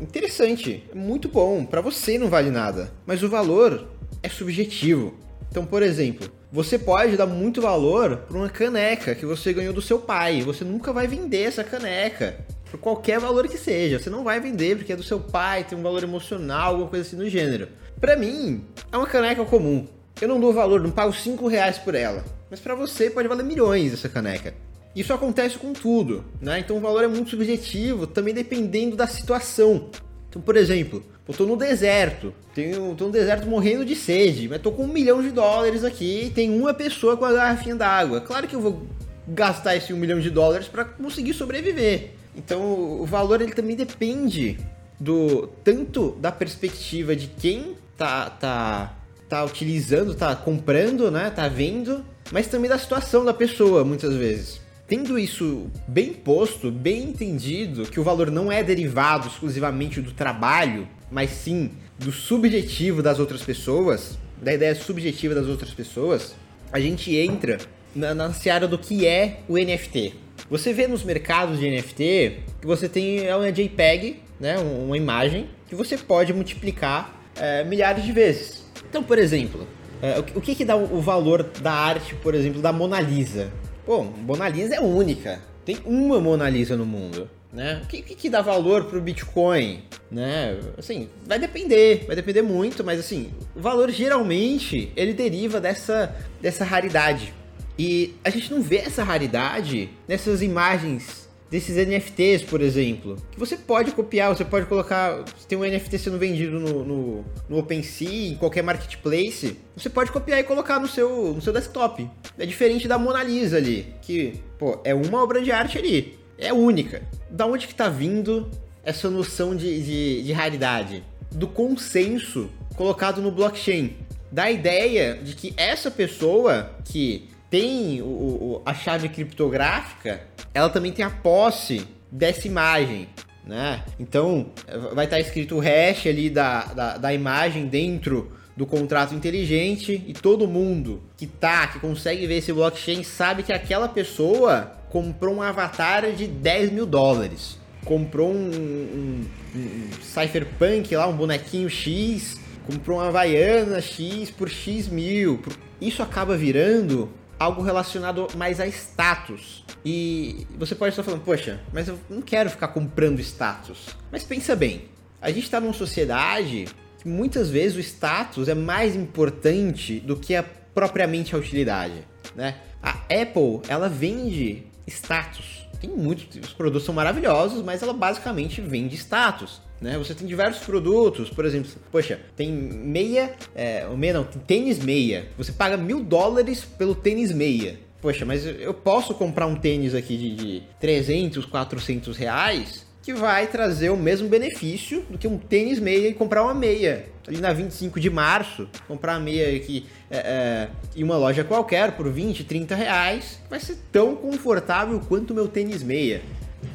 interessante, 0.00 0.88
muito 0.94 1.28
bom. 1.28 1.64
Para 1.64 1.80
você 1.80 2.16
não 2.16 2.28
vale 2.28 2.52
nada, 2.52 2.92
mas 3.04 3.20
o 3.24 3.28
valor 3.28 3.88
é 4.22 4.28
subjetivo. 4.28 5.12
Então, 5.50 5.66
por 5.66 5.82
exemplo, 5.82 6.30
você 6.52 6.78
pode 6.78 7.16
dar 7.16 7.26
muito 7.26 7.60
valor 7.60 8.18
para 8.28 8.36
uma 8.36 8.48
caneca 8.48 9.12
que 9.12 9.26
você 9.26 9.52
ganhou 9.52 9.74
do 9.74 9.82
seu 9.82 9.98
pai. 9.98 10.42
Você 10.42 10.64
nunca 10.64 10.92
vai 10.92 11.08
vender 11.08 11.42
essa 11.42 11.64
caneca 11.64 12.38
por 12.70 12.78
qualquer 12.78 13.18
valor 13.18 13.48
que 13.48 13.58
seja. 13.58 13.98
Você 13.98 14.08
não 14.08 14.22
vai 14.22 14.38
vender 14.38 14.76
porque 14.76 14.92
é 14.92 14.96
do 14.96 15.02
seu 15.02 15.18
pai, 15.18 15.64
tem 15.64 15.76
um 15.76 15.82
valor 15.82 16.04
emocional, 16.04 16.70
alguma 16.74 16.88
coisa 16.88 17.04
assim 17.04 17.16
do 17.16 17.28
gênero. 17.28 17.66
Para 18.00 18.14
mim, 18.14 18.64
é 18.92 18.96
uma 18.96 19.06
caneca 19.06 19.44
comum. 19.44 19.84
Eu 20.20 20.28
não 20.28 20.38
dou 20.38 20.52
valor, 20.52 20.80
não 20.80 20.92
pago 20.92 21.12
5 21.12 21.48
reais 21.48 21.76
por 21.76 21.96
ela. 21.96 22.24
Mas 22.50 22.60
para 22.60 22.74
você 22.74 23.10
pode 23.10 23.28
valer 23.28 23.44
milhões 23.44 23.92
essa 23.92 24.08
caneca. 24.08 24.54
Isso 24.94 25.12
acontece 25.12 25.58
com 25.58 25.72
tudo, 25.72 26.24
né? 26.40 26.60
Então 26.60 26.76
o 26.76 26.80
valor 26.80 27.02
é 27.02 27.08
muito 27.08 27.30
subjetivo, 27.30 28.06
também 28.06 28.32
dependendo 28.32 28.94
da 28.94 29.06
situação. 29.06 29.90
Então, 30.28 30.40
por 30.40 30.56
exemplo, 30.56 31.04
eu 31.26 31.34
tô 31.34 31.46
no 31.46 31.56
deserto, 31.56 32.32
tenho, 32.54 32.94
tô 32.94 33.06
no 33.06 33.10
deserto 33.10 33.46
morrendo 33.46 33.84
de 33.84 33.96
sede, 33.96 34.48
mas 34.48 34.60
tô 34.60 34.70
com 34.70 34.84
um 34.84 34.92
milhão 34.92 35.22
de 35.22 35.30
dólares 35.30 35.82
aqui, 35.82 36.30
tem 36.34 36.50
uma 36.50 36.74
pessoa 36.74 37.16
com 37.16 37.24
a 37.24 37.32
garrafinha 37.32 37.74
d'água. 37.74 38.20
Claro 38.20 38.46
que 38.46 38.54
eu 38.54 38.60
vou 38.60 38.86
gastar 39.26 39.74
esse 39.74 39.92
um 39.92 39.96
milhão 39.96 40.20
de 40.20 40.30
dólares 40.30 40.68
para 40.68 40.84
conseguir 40.84 41.34
sobreviver. 41.34 42.10
Então 42.36 43.00
o 43.00 43.06
valor 43.06 43.40
ele 43.40 43.52
também 43.52 43.74
depende 43.74 44.58
do 45.00 45.48
tanto 45.64 46.12
da 46.20 46.30
perspectiva 46.30 47.16
de 47.16 47.26
quem 47.26 47.74
tá 47.96 48.30
tá 48.30 48.94
tá 49.28 49.44
utilizando, 49.44 50.14
tá 50.14 50.36
comprando, 50.36 51.10
né, 51.10 51.30
tá 51.30 51.48
vendo, 51.48 52.04
mas 52.32 52.46
também 52.46 52.68
da 52.68 52.78
situação 52.78 53.24
da 53.24 53.34
pessoa 53.34 53.84
muitas 53.84 54.14
vezes. 54.14 54.60
Tendo 54.86 55.18
isso 55.18 55.70
bem 55.88 56.12
posto, 56.12 56.70
bem 56.70 57.04
entendido, 57.04 57.86
que 57.86 57.98
o 57.98 58.04
valor 58.04 58.30
não 58.30 58.52
é 58.52 58.62
derivado 58.62 59.28
exclusivamente 59.28 60.00
do 60.00 60.12
trabalho, 60.12 60.86
mas 61.10 61.30
sim 61.30 61.70
do 61.98 62.12
subjetivo 62.12 63.02
das 63.02 63.18
outras 63.18 63.42
pessoas, 63.42 64.18
da 64.40 64.52
ideia 64.52 64.74
subjetiva 64.74 65.34
das 65.34 65.46
outras 65.46 65.70
pessoas, 65.70 66.34
a 66.70 66.78
gente 66.78 67.14
entra 67.16 67.58
na, 67.94 68.14
na 68.14 68.32
seara 68.32 68.68
do 68.68 68.76
que 68.76 69.06
é 69.06 69.40
o 69.48 69.56
NFT. 69.56 70.14
Você 70.50 70.72
vê 70.72 70.86
nos 70.86 71.02
mercados 71.02 71.58
de 71.58 71.70
NFT 71.70 72.40
que 72.60 72.66
você 72.66 72.88
tem 72.88 73.24
é 73.24 73.34
uma 73.34 73.50
JPEG, 73.50 74.20
né, 74.38 74.58
uma 74.58 74.96
imagem, 74.96 75.48
que 75.68 75.74
você 75.74 75.96
pode 75.96 76.32
multiplicar 76.32 77.24
é, 77.36 77.64
milhares 77.64 78.04
de 78.04 78.12
vezes. 78.12 78.64
Então, 78.88 79.02
por 79.02 79.18
exemplo, 79.18 79.66
é, 80.04 80.18
o, 80.18 80.40
que, 80.40 80.54
que 80.54 80.66
dá 80.66 80.76
o 80.76 81.00
valor 81.00 81.42
da 81.62 81.72
arte, 81.72 82.14
por 82.16 82.34
exemplo, 82.34 82.60
da 82.60 82.70
Mona 82.70 83.00
Lisa? 83.00 83.50
Bom, 83.86 84.12
Mona 84.18 84.46
Lisa 84.50 84.74
é 84.74 84.80
única. 84.80 85.40
Tem 85.64 85.78
uma 85.86 86.20
Mona 86.20 86.46
Lisa 86.50 86.76
no 86.76 86.84
mundo. 86.84 87.26
Né? 87.50 87.80
O 87.82 87.86
que, 87.86 88.02
que, 88.02 88.14
que 88.14 88.28
dá 88.28 88.42
valor 88.42 88.84
pro 88.84 89.00
Bitcoin? 89.00 89.82
Né? 90.10 90.60
Assim, 90.76 91.08
vai 91.26 91.38
depender, 91.38 92.04
vai 92.06 92.14
depender 92.14 92.42
muito, 92.42 92.84
mas 92.84 93.00
assim, 93.00 93.30
o 93.56 93.60
valor 93.62 93.90
geralmente 93.90 94.92
ele 94.94 95.14
deriva 95.14 95.58
dessa, 95.58 96.14
dessa 96.38 96.64
raridade. 96.64 97.32
E 97.78 98.14
a 98.22 98.28
gente 98.28 98.52
não 98.52 98.60
vê 98.60 98.76
essa 98.80 99.02
raridade 99.02 99.88
nessas 100.06 100.42
imagens 100.42 101.30
desses 101.54 101.76
NFTs, 101.76 102.42
por 102.42 102.60
exemplo, 102.60 103.16
que 103.30 103.38
você 103.38 103.56
pode 103.56 103.92
copiar, 103.92 104.34
você 104.34 104.44
pode 104.44 104.66
colocar, 104.66 105.24
se 105.38 105.46
tem 105.46 105.56
um 105.56 105.62
NFT 105.62 105.98
sendo 105.98 106.18
vendido 106.18 106.58
no, 106.58 106.84
no, 106.84 107.24
no 107.48 107.58
OpenSea, 107.58 108.32
em 108.32 108.34
qualquer 108.34 108.64
marketplace, 108.64 109.56
você 109.76 109.88
pode 109.88 110.10
copiar 110.10 110.40
e 110.40 110.42
colocar 110.42 110.80
no 110.80 110.88
seu, 110.88 111.32
no 111.32 111.40
seu 111.40 111.52
desktop. 111.52 112.10
É 112.36 112.44
diferente 112.44 112.88
da 112.88 112.98
Mona 112.98 113.22
Lisa 113.22 113.58
ali, 113.58 113.94
que, 114.02 114.40
pô, 114.58 114.80
é 114.82 114.92
uma 114.92 115.22
obra 115.22 115.40
de 115.40 115.52
arte 115.52 115.78
ali, 115.78 116.18
é 116.36 116.52
única. 116.52 117.02
Da 117.30 117.46
onde 117.46 117.68
que 117.68 117.74
tá 117.74 117.88
vindo 117.88 118.50
essa 118.82 119.08
noção 119.08 119.54
de, 119.54 119.80
de, 119.80 120.22
de 120.24 120.32
raridade? 120.32 121.04
Do 121.30 121.46
consenso 121.46 122.50
colocado 122.74 123.22
no 123.22 123.30
blockchain. 123.30 123.96
Da 124.32 124.50
ideia 124.50 125.20
de 125.22 125.36
que 125.36 125.54
essa 125.56 125.88
pessoa 125.88 126.74
que 126.84 127.28
tem 127.54 128.02
o, 128.02 128.06
o, 128.06 128.62
a 128.66 128.74
chave 128.74 129.08
criptográfica, 129.08 130.22
ela 130.52 130.68
também 130.68 130.90
tem 130.90 131.04
a 131.04 131.10
posse 131.10 131.86
dessa 132.10 132.48
imagem. 132.48 133.06
Né? 133.46 133.80
Então, 134.00 134.46
vai 134.92 135.04
estar 135.04 135.20
escrito 135.20 135.54
o 135.54 135.60
hash 135.60 136.08
ali 136.08 136.28
da, 136.28 136.64
da, 136.64 136.96
da 136.96 137.14
imagem 137.14 137.68
dentro 137.68 138.32
do 138.56 138.66
contrato 138.66 139.14
inteligente 139.14 140.02
e 140.04 140.12
todo 140.12 140.48
mundo 140.48 141.00
que 141.16 141.28
tá, 141.28 141.68
que 141.68 141.78
consegue 141.78 142.26
ver 142.26 142.38
esse 142.38 142.52
blockchain 142.52 143.04
sabe 143.04 143.44
que 143.44 143.52
aquela 143.52 143.86
pessoa 143.86 144.72
comprou 144.90 145.36
um 145.36 145.42
avatar 145.42 146.10
de 146.10 146.26
10 146.26 146.72
mil 146.72 146.86
dólares. 146.86 147.56
Comprou 147.84 148.32
um, 148.32 148.50
um, 148.50 149.24
um 149.54 149.88
cypherpunk 150.02 150.96
lá, 150.96 151.06
um 151.06 151.16
bonequinho 151.16 151.70
X, 151.70 152.40
comprou 152.66 152.98
uma 152.98 153.06
Havaiana 153.06 153.80
X 153.80 154.28
por 154.28 154.48
X 154.48 154.88
mil. 154.88 155.40
Isso 155.80 156.02
acaba 156.02 156.36
virando 156.36 157.08
algo 157.44 157.62
relacionado 157.62 158.26
mais 158.36 158.58
a 158.58 158.66
status. 158.66 159.64
E 159.84 160.46
você 160.58 160.74
pode 160.74 160.90
estar 160.90 161.02
falando, 161.02 161.22
poxa, 161.22 161.60
mas 161.72 161.88
eu 161.88 161.98
não 162.08 162.22
quero 162.22 162.50
ficar 162.50 162.68
comprando 162.68 163.20
status. 163.20 163.88
Mas 164.10 164.24
pensa 164.24 164.56
bem, 164.56 164.86
a 165.20 165.30
gente 165.30 165.44
está 165.44 165.60
numa 165.60 165.72
sociedade 165.72 166.66
que 166.98 167.08
muitas 167.08 167.50
vezes 167.50 167.76
o 167.76 167.80
status 167.80 168.48
é 168.48 168.54
mais 168.54 168.96
importante 168.96 170.00
do 170.00 170.16
que 170.16 170.34
a, 170.34 170.42
propriamente 170.42 171.34
a 171.34 171.38
utilidade, 171.38 172.06
né? 172.34 172.56
A 172.82 172.90
Apple, 172.90 173.60
ela 173.68 173.88
vende 173.88 174.66
status. 174.86 175.66
Tem 175.80 175.90
muitos, 175.90 176.36
os 176.36 176.52
produtos 176.52 176.84
são 176.84 176.94
maravilhosos, 176.94 177.62
mas 177.62 177.82
ela 177.82 177.92
basicamente 177.92 178.60
vende 178.60 178.94
status. 178.96 179.60
Né? 179.84 179.98
Você 179.98 180.14
tem 180.14 180.26
diversos 180.26 180.64
produtos, 180.64 181.28
por 181.28 181.44
exemplo, 181.44 181.70
poxa, 181.92 182.18
tem 182.34 182.50
meia, 182.50 183.34
é, 183.54 183.86
meia 183.94 184.14
não, 184.14 184.24
tem 184.24 184.40
tênis 184.40 184.78
meia. 184.78 185.26
Você 185.36 185.52
paga 185.52 185.76
mil 185.76 186.02
dólares 186.02 186.64
pelo 186.64 186.94
tênis 186.94 187.30
meia. 187.30 187.78
Poxa, 188.00 188.24
mas 188.24 188.46
eu 188.46 188.72
posso 188.72 189.12
comprar 189.12 189.46
um 189.46 189.54
tênis 189.54 189.94
aqui 189.94 190.16
de, 190.16 190.36
de 190.36 190.62
300, 190.80 191.44
400 191.44 192.16
reais 192.16 192.86
que 193.02 193.12
vai 193.12 193.46
trazer 193.46 193.90
o 193.90 193.96
mesmo 193.96 194.26
benefício 194.26 195.02
do 195.10 195.18
que 195.18 195.28
um 195.28 195.36
tênis 195.36 195.78
meia 195.78 196.08
e 196.08 196.14
comprar 196.14 196.42
uma 196.44 196.54
meia. 196.54 197.04
Ali 197.28 197.38
na 197.38 197.52
25 197.52 198.00
de 198.00 198.08
março, 198.08 198.66
comprar 198.88 199.18
uma 199.18 199.20
meia 199.20 199.54
aqui 199.54 199.84
é, 200.10 200.16
é, 200.16 200.68
em 200.96 201.04
uma 201.04 201.18
loja 201.18 201.44
qualquer 201.44 201.92
por 201.92 202.10
20, 202.10 202.44
30 202.44 202.74
reais, 202.74 203.38
vai 203.50 203.60
ser 203.60 203.76
tão 203.92 204.16
confortável 204.16 204.98
quanto 205.06 205.32
o 205.32 205.34
meu 205.34 205.46
tênis 205.46 205.82
meia. 205.82 206.22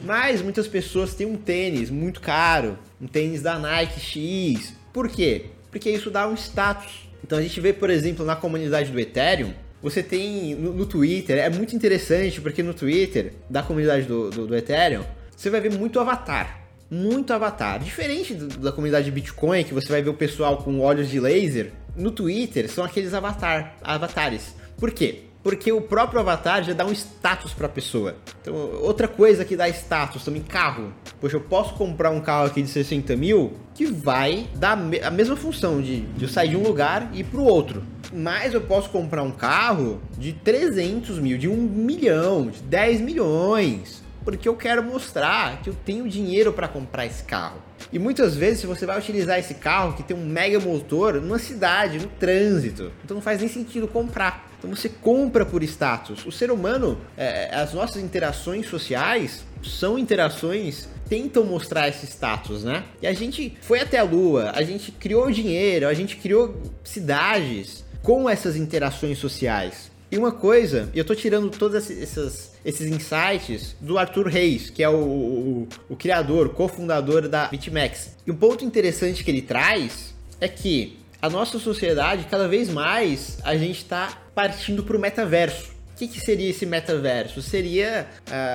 Mas 0.04 0.44
muitas 0.44 0.68
pessoas 0.68 1.16
têm 1.16 1.26
um 1.26 1.36
tênis 1.36 1.90
muito 1.90 2.22
caro, 2.22 2.78
um 3.02 3.08
tênis 3.08 3.42
da 3.42 3.58
Nike 3.58 4.00
X. 4.00 4.74
Por 4.94 5.08
quê? 5.10 5.46
Porque 5.72 5.90
isso 5.90 6.10
dá 6.10 6.28
um 6.28 6.34
status. 6.34 7.10
Então 7.24 7.38
a 7.38 7.42
gente 7.42 7.60
vê, 7.62 7.74
por 7.74 7.90
exemplo, 7.90 8.26
na 8.26 8.36
comunidade 8.36 8.92
do 8.92 9.00
Ethereum, 9.00 9.54
você 9.82 10.04
tem 10.04 10.56
no, 10.56 10.74
no 10.74 10.86
Twitter, 10.86 11.38
é 11.38 11.50
muito 11.50 11.76
interessante 11.76 12.42
porque 12.42 12.62
no 12.62 12.74
Twitter, 12.74 13.34
da 13.50 13.64
comunidade 13.64 14.06
do, 14.06 14.30
do, 14.30 14.48
do 14.48 14.56
Ethereum, 14.56 15.04
você 15.36 15.50
vai 15.50 15.62
ver 15.62 15.74
muito 15.74 16.00
avatar. 16.00 16.60
Muito 16.92 17.32
avatar. 17.32 17.80
Diferente 17.80 18.34
do, 18.34 18.48
da 18.58 18.72
comunidade 18.72 19.10
Bitcoin, 19.12 19.64
que 19.64 19.74
você 19.74 19.88
vai 19.88 20.02
ver 20.02 20.10
o 20.10 20.14
pessoal 20.14 20.58
com 20.58 20.80
olhos 20.80 21.10
de 21.10 21.20
laser, 21.20 21.72
no 21.96 22.12
Twitter 22.12 22.70
são 22.70 22.84
aqueles 22.84 23.14
avatar, 23.14 23.78
avatares. 23.82 24.56
Por 24.78 24.92
quê? 24.92 25.29
Porque 25.44 25.72
o 25.72 25.82
próprio 25.82 26.20
avatar 26.20 26.64
já 26.64 26.74
dá 26.74 26.86
um 26.86 26.92
status 26.92 27.54
para 27.54 27.68
a 27.68 27.70
pessoa. 27.70 28.16
Então, 28.42 28.54
outra 28.82 29.08
coisa 29.08 29.46
que 29.46 29.56
dá 29.56 29.68
status 29.70 30.24
também, 30.24 30.42
carro. 30.42 30.94
Poxa, 31.20 31.38
eu 31.38 31.42
posso 31.42 31.76
comprar 31.76 32.10
um 32.12 32.22
carro 32.22 32.48
aqui 32.48 32.62
de 32.62 32.70
60 32.70 33.16
mil 33.16 33.54
que 33.74 33.86
vai 33.86 34.48
dar 34.56 34.74
a 34.74 35.12
mesma 35.12 35.36
função 35.36 35.82
de, 35.82 36.02
de 36.02 36.26
eu 36.26 36.30
sair 36.30 36.50
de 36.50 36.58
um 36.58 36.64
lugar 36.64 37.10
e 37.14 37.22
ir 37.22 37.24
para 37.24 37.40
o 37.40 37.46
outro. 37.46 37.84
Mas 38.12 38.54
eu 38.54 38.62
posso 38.62 38.90
comprar 38.90 39.24
um 39.24 39.32
carro 39.32 40.02
de 40.18 40.34
300 40.34 41.20
mil, 41.20 41.38
de 41.38 41.48
1 41.48 41.56
milhão, 41.56 42.48
de 42.48 42.60
10 42.62 43.02
milhões. 43.02 44.04
Porque 44.24 44.50
eu 44.50 44.56
quero 44.56 44.84
mostrar 44.84 45.62
que 45.62 45.70
eu 45.70 45.74
tenho 45.86 46.08
dinheiro 46.08 46.52
para 46.52 46.68
comprar 46.68 47.06
esse 47.06 47.24
carro. 47.24 47.58
E 47.92 47.98
muitas 47.98 48.36
vezes 48.36 48.64
você 48.64 48.86
vai 48.86 49.00
utilizar 49.00 49.40
esse 49.40 49.54
carro 49.56 49.94
que 49.94 50.04
tem 50.04 50.16
um 50.16 50.26
mega 50.26 50.60
motor 50.60 51.22
numa 51.22 51.40
cidade, 51.40 52.00
no 52.00 52.08
trânsito. 52.08 52.92
Então 53.04 53.16
não 53.16 53.22
faz 53.22 53.40
nem 53.40 53.48
sentido 53.48 53.88
comprar. 53.88 54.49
Então 54.60 54.76
você 54.76 54.90
compra 54.90 55.46
por 55.46 55.64
status. 55.64 56.26
O 56.26 56.32
ser 56.32 56.52
humano, 56.52 57.00
é, 57.18 57.50
as 57.56 57.74
nossas 57.74 58.04
interações 58.04 58.68
sociais 58.68 59.44
são 59.64 59.98
interações 59.98 60.88
tentam 61.10 61.44
mostrar 61.44 61.90
esse 61.90 62.06
status, 62.06 62.64
né? 62.64 62.84
E 63.02 63.08
a 63.08 63.14
gente 63.14 63.58
foi 63.62 63.80
até 63.80 63.98
a 63.98 64.04
lua, 64.04 64.52
a 64.54 64.62
gente 64.62 64.92
criou 64.92 65.32
dinheiro, 65.32 65.88
a 65.88 65.94
gente 65.94 66.16
criou 66.18 66.62
cidades 66.84 67.84
com 68.04 68.30
essas 68.30 68.56
interações 68.56 69.18
sociais. 69.18 69.90
E 70.12 70.18
uma 70.18 70.32
coisa, 70.32 70.90
eu 70.94 71.04
tô 71.04 71.14
tirando 71.14 71.50
todos 71.50 71.90
esses, 71.90 72.52
esses 72.64 72.88
insights 72.88 73.76
do 73.80 73.98
Arthur 73.98 74.28
Reis, 74.28 74.70
que 74.70 74.82
é 74.82 74.90
o, 74.90 74.96
o, 74.96 75.68
o 75.90 75.96
criador, 75.96 76.50
cofundador 76.50 77.28
da 77.28 77.48
BitMEX. 77.48 78.16
E 78.26 78.32
um 78.32 78.36
ponto 78.36 78.64
interessante 78.66 79.24
que 79.24 79.30
ele 79.30 79.42
traz 79.42 80.16
é 80.42 80.48
que 80.48 80.98
a 81.22 81.30
nossa 81.30 81.60
sociedade, 81.60 82.26
cada 82.30 82.48
vez 82.48 82.70
mais, 82.70 83.40
a 83.44 83.56
gente 83.56 83.78
está 83.78 84.18
partindo 84.34 84.84
para 84.84 84.96
o 84.96 85.00
metaverso. 85.00 85.72
O 85.94 85.98
que, 85.98 86.08
que, 86.08 86.20
seria 86.20 86.50
esse 86.50 86.66
metaverso? 86.66 87.42
Seria 87.42 88.08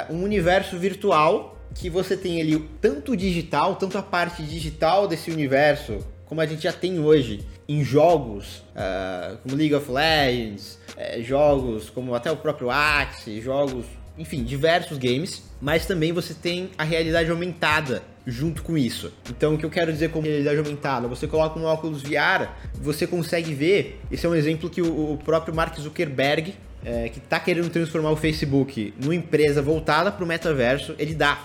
uh, 0.09 0.15
um 0.15 0.23
universo 0.23 0.79
virtual 0.79 1.59
que 1.75 1.91
você 1.91 2.17
tem 2.17 2.41
ali 2.41 2.59
tanto 2.81 3.15
digital, 3.15 3.77
tanto 3.77 3.99
a 3.99 4.03
parte 4.03 4.43
digital 4.43 5.07
desse 5.07 5.31
universo, 5.31 5.99
como 6.25 6.41
a 6.41 6.47
gente 6.47 6.63
já 6.63 6.73
tem 6.73 6.99
hoje 6.99 7.45
em 7.69 7.85
jogos 7.85 8.63
uh, 8.75 9.37
como 9.43 9.57
League 9.57 9.75
of 9.75 9.91
Legends, 9.91 10.79
uh, 10.97 11.23
jogos 11.23 11.91
como 11.91 12.15
até 12.15 12.33
o 12.33 12.37
próprio 12.37 12.71
Axie, 12.71 13.43
jogos 13.43 13.85
enfim, 14.19 14.45
diversos 14.45 14.99
games, 14.99 15.43
mas 15.61 15.87
também 15.87 16.13
você 16.13 16.35
tem 16.35 16.71
a 16.79 16.85
realidade 16.85 17.31
aumentada 17.31 18.03
junto 18.27 18.63
com 18.63 18.79
isso. 18.79 19.13
Então, 19.29 19.55
o 19.55 19.59
que 19.59 19.67
eu 19.67 19.71
quero 19.71 19.93
dizer 19.93 20.11
com 20.11 20.21
realidade 20.21 20.59
aumentada? 20.59 21.07
Você 21.09 21.27
coloca 21.27 21.59
um 21.59 21.65
óculos 21.65 22.03
VR, 22.03 22.49
você 22.75 23.07
consegue 23.07 23.53
ver. 23.53 24.01
Esse 24.11 24.25
é 24.25 24.29
um 24.29 24.35
exemplo 24.35 24.71
que 24.71 24.81
o, 24.81 25.19
próprio 25.25 25.55
Mark 25.55 25.79
Zuckerberg, 25.79 26.55
é, 26.85 27.09
que 27.09 27.19
está 27.19 27.39
querendo 27.39 27.69
transformar 27.71 28.11
o 28.11 28.17
Facebook 28.17 28.95
numa 29.01 29.15
empresa 29.15 29.61
voltada 29.61 30.11
para 30.11 30.25
o 30.25 30.27
metaverso, 30.27 30.95
ele 30.99 31.15
dá 31.15 31.39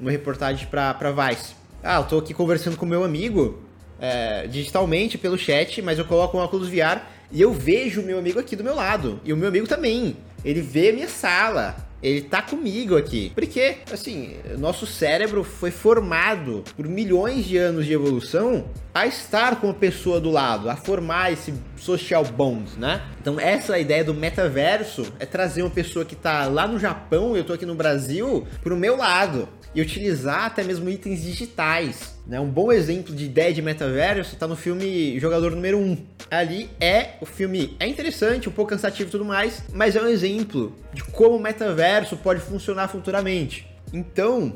uma 0.00 0.10
reportagem 0.10 0.66
para 0.66 1.10
Vice. 1.10 1.54
Ah, 1.82 1.98
eu 1.98 2.04
tô 2.04 2.18
aqui 2.18 2.34
conversando 2.34 2.76
com 2.76 2.84
meu 2.84 3.04
amigo 3.04 3.62
é, 4.00 4.46
digitalmente 4.46 5.16
pelo 5.16 5.38
chat, 5.38 5.80
mas 5.80 5.98
eu 5.98 6.04
coloco 6.04 6.36
um 6.36 6.40
óculos 6.40 6.68
VR 6.68 7.00
e 7.30 7.40
eu 7.40 7.52
vejo 7.52 8.00
o 8.02 8.04
meu 8.04 8.18
amigo 8.18 8.38
aqui 8.38 8.56
do 8.56 8.64
meu 8.64 8.74
lado. 8.74 9.20
E 9.24 9.32
o 9.32 9.36
meu 9.36 9.48
amigo 9.48 9.66
também. 9.66 10.16
Ele 10.44 10.60
vê 10.60 10.90
a 10.90 10.92
minha 10.92 11.08
sala 11.08 11.85
ele 12.02 12.22
tá 12.22 12.42
comigo 12.42 12.96
aqui. 12.96 13.32
Porque, 13.34 13.78
assim, 13.90 14.36
nosso 14.58 14.86
cérebro 14.86 15.42
foi 15.42 15.70
formado 15.70 16.62
por 16.76 16.86
milhões 16.86 17.44
de 17.44 17.56
anos 17.56 17.86
de 17.86 17.92
evolução 17.92 18.66
a 18.94 19.06
estar 19.06 19.60
com 19.60 19.70
a 19.70 19.74
pessoa 19.74 20.20
do 20.20 20.30
lado, 20.30 20.70
a 20.70 20.76
formar 20.76 21.32
esse 21.32 21.52
social 21.76 22.24
bond, 22.24 22.78
né? 22.78 23.02
Então, 23.20 23.38
essa 23.38 23.78
ideia 23.78 24.04
do 24.04 24.14
metaverso 24.14 25.12
é 25.18 25.26
trazer 25.26 25.62
uma 25.62 25.70
pessoa 25.70 26.04
que 26.04 26.16
tá 26.16 26.46
lá 26.46 26.66
no 26.66 26.78
Japão, 26.78 27.36
eu 27.36 27.44
tô 27.44 27.52
aqui 27.52 27.66
no 27.66 27.74
Brasil, 27.74 28.46
pro 28.62 28.76
meu 28.76 28.96
lado 28.96 29.48
e 29.76 29.82
utilizar 29.82 30.46
até 30.46 30.64
mesmo 30.64 30.88
itens 30.88 31.22
digitais. 31.22 32.16
Né? 32.26 32.40
Um 32.40 32.48
bom 32.48 32.72
exemplo 32.72 33.14
de 33.14 33.26
ideia 33.26 33.52
de 33.52 33.60
metaverso 33.60 34.32
está 34.32 34.48
no 34.48 34.56
filme 34.56 35.20
Jogador 35.20 35.50
Número 35.50 35.78
1. 35.78 35.98
Ali 36.30 36.70
é 36.80 37.10
o 37.20 37.26
filme 37.26 37.76
é 37.78 37.86
interessante, 37.86 38.48
um 38.48 38.52
pouco 38.52 38.70
cansativo 38.70 39.08
e 39.08 39.12
tudo 39.12 39.24
mais, 39.24 39.62
mas 39.74 39.94
é 39.94 40.00
um 40.00 40.08
exemplo 40.08 40.74
de 40.94 41.04
como 41.04 41.36
o 41.36 41.40
metaverso 41.40 42.16
pode 42.16 42.40
funcionar 42.40 42.88
futuramente. 42.88 43.68
Então, 43.92 44.52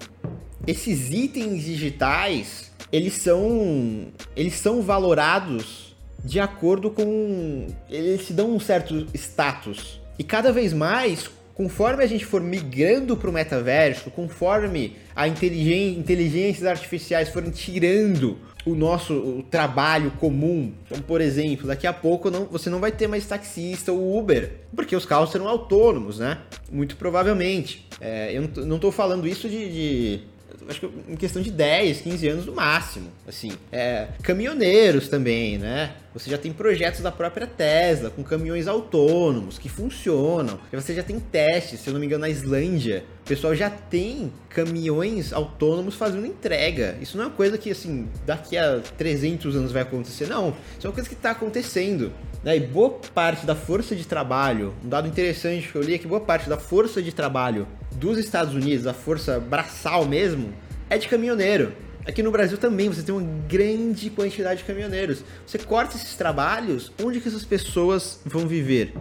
esses 0.66 1.10
itens 1.10 1.64
digitais, 1.64 2.72
eles 2.90 3.12
são 3.12 4.06
eles 4.34 4.54
são 4.54 4.80
valorados 4.80 5.89
de 6.24 6.40
acordo 6.40 6.90
com 6.90 7.66
eles 7.88 8.26
se 8.26 8.32
dão 8.32 8.54
um 8.54 8.60
certo 8.60 9.06
status. 9.14 10.00
E 10.18 10.24
cada 10.24 10.52
vez 10.52 10.72
mais 10.72 11.30
conforme 11.60 12.02
a 12.02 12.06
gente 12.06 12.24
for 12.24 12.40
migrando 12.40 13.14
para 13.14 13.28
o 13.28 13.32
metaverso, 13.32 14.10
conforme 14.10 14.96
a 15.14 15.28
inteligências 15.28 16.64
artificiais 16.64 17.28
forem 17.28 17.50
tirando 17.50 18.38
o 18.64 18.74
nosso 18.74 19.12
o 19.12 19.42
trabalho 19.42 20.10
comum. 20.12 20.72
Então, 20.86 21.02
por 21.02 21.20
exemplo, 21.20 21.66
daqui 21.66 21.86
a 21.86 21.92
pouco 21.92 22.30
não, 22.30 22.46
você 22.46 22.70
não 22.70 22.80
vai 22.80 22.90
ter 22.90 23.06
mais 23.06 23.26
taxista 23.26 23.92
ou 23.92 24.18
Uber, 24.18 24.52
porque 24.74 24.96
os 24.96 25.04
carros 25.04 25.32
serão 25.32 25.48
autônomos, 25.48 26.18
né? 26.18 26.38
Muito 26.72 26.96
provavelmente. 26.96 27.86
É, 28.00 28.32
eu 28.32 28.64
não 28.64 28.76
estou 28.76 28.90
falando 28.90 29.28
isso 29.28 29.46
de, 29.46 29.68
de 29.70 30.20
acho 30.70 30.80
que 30.80 30.90
em 31.08 31.16
questão 31.16 31.42
de 31.42 31.50
10, 31.50 32.00
15 32.00 32.28
anos 32.28 32.46
no 32.46 32.52
máximo. 32.52 33.10
Assim, 33.26 33.52
é, 33.70 34.08
caminhoneiros 34.22 35.08
também, 35.08 35.58
né? 35.58 35.94
Você 36.12 36.30
já 36.30 36.38
tem 36.38 36.52
projetos 36.52 37.00
da 37.00 37.12
própria 37.12 37.46
Tesla 37.46 38.10
com 38.10 38.22
caminhões 38.22 38.66
autônomos 38.66 39.58
que 39.58 39.68
funcionam. 39.68 40.58
Você 40.72 40.94
já 40.94 41.02
tem 41.02 41.20
testes, 41.20 41.80
se 41.80 41.88
eu 41.88 41.92
não 41.92 42.00
me 42.00 42.06
engano, 42.06 42.22
na 42.22 42.28
Islândia. 42.28 43.04
O 43.24 43.28
pessoal 43.28 43.54
já 43.54 43.70
tem 43.70 44.32
caminhões 44.48 45.32
autônomos 45.32 45.94
fazendo 45.94 46.26
entrega. 46.26 46.96
Isso 47.00 47.16
não 47.16 47.24
é 47.24 47.26
uma 47.28 47.36
coisa 47.36 47.56
que, 47.56 47.70
assim, 47.70 48.08
daqui 48.26 48.56
a 48.56 48.80
300 48.98 49.54
anos 49.54 49.70
vai 49.70 49.82
acontecer. 49.82 50.26
Não. 50.26 50.56
Isso 50.76 50.86
é 50.86 50.88
uma 50.88 50.94
coisa 50.94 51.08
que 51.08 51.14
está 51.14 51.30
acontecendo. 51.30 52.12
Né? 52.42 52.56
E 52.56 52.60
boa 52.60 52.90
parte 53.14 53.46
da 53.46 53.54
força 53.54 53.94
de 53.94 54.04
trabalho, 54.06 54.74
um 54.84 54.88
dado 54.88 55.06
interessante 55.06 55.68
que 55.68 55.76
eu 55.76 55.82
li 55.82 55.94
é 55.94 55.98
que 55.98 56.08
boa 56.08 56.20
parte 56.20 56.48
da 56.48 56.56
força 56.56 57.02
de 57.02 57.12
trabalho 57.12 57.68
dos 58.00 58.18
Estados 58.18 58.54
Unidos, 58.54 58.86
a 58.86 58.94
força 58.94 59.38
braçal 59.38 60.06
mesmo, 60.06 60.54
é 60.88 60.96
de 60.96 61.06
caminhoneiro. 61.06 61.74
Aqui 62.06 62.22
no 62.22 62.30
Brasil 62.30 62.56
também 62.56 62.88
você 62.88 63.02
tem 63.02 63.14
uma 63.14 63.28
grande 63.46 64.08
quantidade 64.08 64.60
de 64.60 64.66
caminhoneiros. 64.66 65.22
Você 65.46 65.58
corta 65.58 65.96
esses 65.96 66.16
trabalhos, 66.16 66.90
onde 67.04 67.20
que 67.20 67.28
essas 67.28 67.44
pessoas 67.44 68.18
vão 68.24 68.48
viver? 68.48 68.94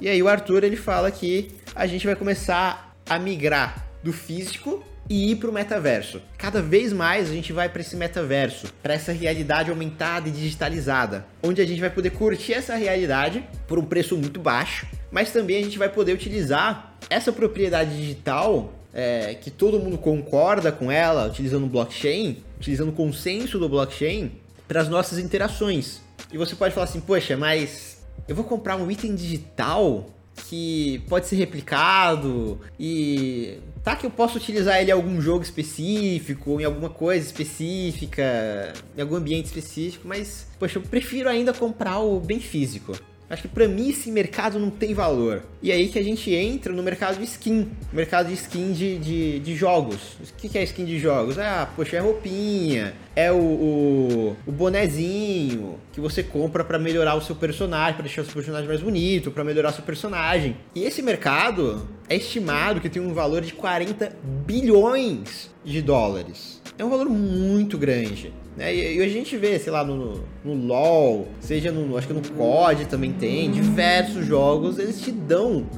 E 0.00 0.08
aí 0.08 0.20
o 0.20 0.28
Arthur 0.28 0.64
ele 0.64 0.76
fala 0.76 1.12
que 1.12 1.52
a 1.76 1.86
gente 1.86 2.04
vai 2.04 2.16
começar 2.16 2.96
a 3.08 3.18
migrar 3.20 3.86
do 4.02 4.12
físico 4.12 4.84
e 5.08 5.30
ir 5.30 5.36
para 5.36 5.48
o 5.48 5.52
metaverso. 5.52 6.20
Cada 6.36 6.60
vez 6.60 6.92
mais 6.92 7.30
a 7.30 7.32
gente 7.32 7.52
vai 7.52 7.68
para 7.68 7.82
esse 7.82 7.94
metaverso, 7.94 8.66
para 8.82 8.94
essa 8.94 9.12
realidade 9.12 9.70
aumentada 9.70 10.28
e 10.28 10.32
digitalizada, 10.32 11.24
onde 11.42 11.62
a 11.62 11.66
gente 11.66 11.80
vai 11.80 11.90
poder 11.90 12.10
curtir 12.10 12.54
essa 12.54 12.74
realidade 12.74 13.44
por 13.68 13.78
um 13.78 13.84
preço 13.84 14.16
muito 14.16 14.40
baixo, 14.40 14.86
mas 15.10 15.32
também 15.32 15.58
a 15.58 15.62
gente 15.62 15.78
vai 15.78 15.88
poder 15.88 16.12
utilizar 16.12 16.89
essa 17.08 17.32
propriedade 17.32 17.96
digital 17.96 18.72
é, 18.92 19.34
que 19.34 19.50
todo 19.50 19.78
mundo 19.78 19.98
concorda 19.98 20.70
com 20.72 20.90
ela, 20.90 21.26
utilizando 21.26 21.64
o 21.64 21.68
blockchain, 21.68 22.38
utilizando 22.56 22.90
o 22.90 22.92
consenso 22.92 23.58
do 23.58 23.68
blockchain 23.68 24.32
para 24.66 24.80
as 24.80 24.88
nossas 24.88 25.18
interações. 25.18 26.00
E 26.32 26.38
você 26.38 26.54
pode 26.54 26.74
falar 26.74 26.84
assim, 26.84 27.00
poxa, 27.00 27.36
mas 27.36 28.02
eu 28.28 28.34
vou 28.34 28.44
comprar 28.44 28.76
um 28.76 28.90
item 28.90 29.14
digital 29.14 30.06
que 30.48 31.02
pode 31.08 31.26
ser 31.26 31.36
replicado 31.36 32.60
e 32.78 33.58
tá 33.82 33.94
que 33.96 34.06
eu 34.06 34.10
posso 34.10 34.38
utilizar 34.38 34.80
ele 34.80 34.90
em 34.90 34.94
algum 34.94 35.20
jogo 35.20 35.42
específico, 35.42 36.60
em 36.60 36.64
alguma 36.64 36.88
coisa 36.88 37.26
específica, 37.26 38.72
em 38.96 39.00
algum 39.00 39.16
ambiente 39.16 39.46
específico, 39.46 40.06
mas 40.06 40.46
poxa, 40.58 40.78
eu 40.78 40.82
prefiro 40.82 41.28
ainda 41.28 41.52
comprar 41.52 41.98
o 41.98 42.20
bem 42.20 42.40
físico. 42.40 42.92
Acho 43.30 43.42
que 43.42 43.48
para 43.48 43.68
mim 43.68 43.90
esse 43.90 44.10
mercado 44.10 44.58
não 44.58 44.70
tem 44.70 44.92
valor. 44.92 45.44
E 45.62 45.70
aí 45.70 45.88
que 45.88 46.00
a 46.00 46.02
gente 46.02 46.34
entra 46.34 46.72
no 46.72 46.82
mercado 46.82 47.16
de 47.16 47.24
skin. 47.24 47.68
Mercado 47.92 48.26
de 48.26 48.34
skin 48.34 48.72
de, 48.72 48.98
de, 48.98 49.38
de 49.38 49.54
jogos. 49.54 50.14
O 50.20 50.34
que, 50.36 50.48
que 50.48 50.58
é 50.58 50.64
skin 50.64 50.84
de 50.84 50.98
jogos? 50.98 51.38
Ah, 51.38 51.70
poxa, 51.76 51.96
é 51.96 52.00
roupinha, 52.00 52.92
é 53.14 53.30
o, 53.30 53.36
o, 53.36 54.36
o 54.44 54.50
bonezinho 54.50 55.78
que 55.92 56.00
você 56.00 56.24
compra 56.24 56.64
para 56.64 56.76
melhorar 56.76 57.14
o 57.14 57.20
seu 57.20 57.36
personagem, 57.36 57.94
para 57.94 58.02
deixar 58.02 58.22
o 58.22 58.24
seu 58.24 58.34
personagem 58.34 58.66
mais 58.66 58.80
bonito, 58.80 59.30
para 59.30 59.44
melhorar 59.44 59.70
o 59.70 59.74
seu 59.74 59.84
personagem. 59.84 60.56
E 60.74 60.82
esse 60.82 61.00
mercado 61.00 61.88
é 62.08 62.16
estimado 62.16 62.80
que 62.80 62.88
tem 62.88 63.00
um 63.00 63.14
valor 63.14 63.42
de 63.42 63.52
40 63.52 64.12
bilhões 64.44 65.50
de 65.64 65.80
dólares. 65.80 66.60
É 66.80 66.84
um 66.84 66.88
valor 66.88 67.10
muito 67.10 67.76
grande. 67.76 68.32
Né? 68.56 68.74
E, 68.74 68.96
e, 68.96 69.02
a 69.02 69.08
gente 69.08 69.36
vê, 69.36 69.58
sei 69.58 69.70
lá, 69.70 69.84
no, 69.84 70.24
no 70.42 70.54
LoL, 70.54 71.28
seja 71.38 71.70
no, 71.70 71.94
acho 71.94 72.06
que 72.06 72.14
no 72.14 72.26
COD 72.26 72.86
também 72.86 73.12
tem, 73.12 73.50
diversos 73.50 74.24
jogos, 74.24 74.78
eles 74.78 74.98
te 74.98 75.12
dão 75.12 75.68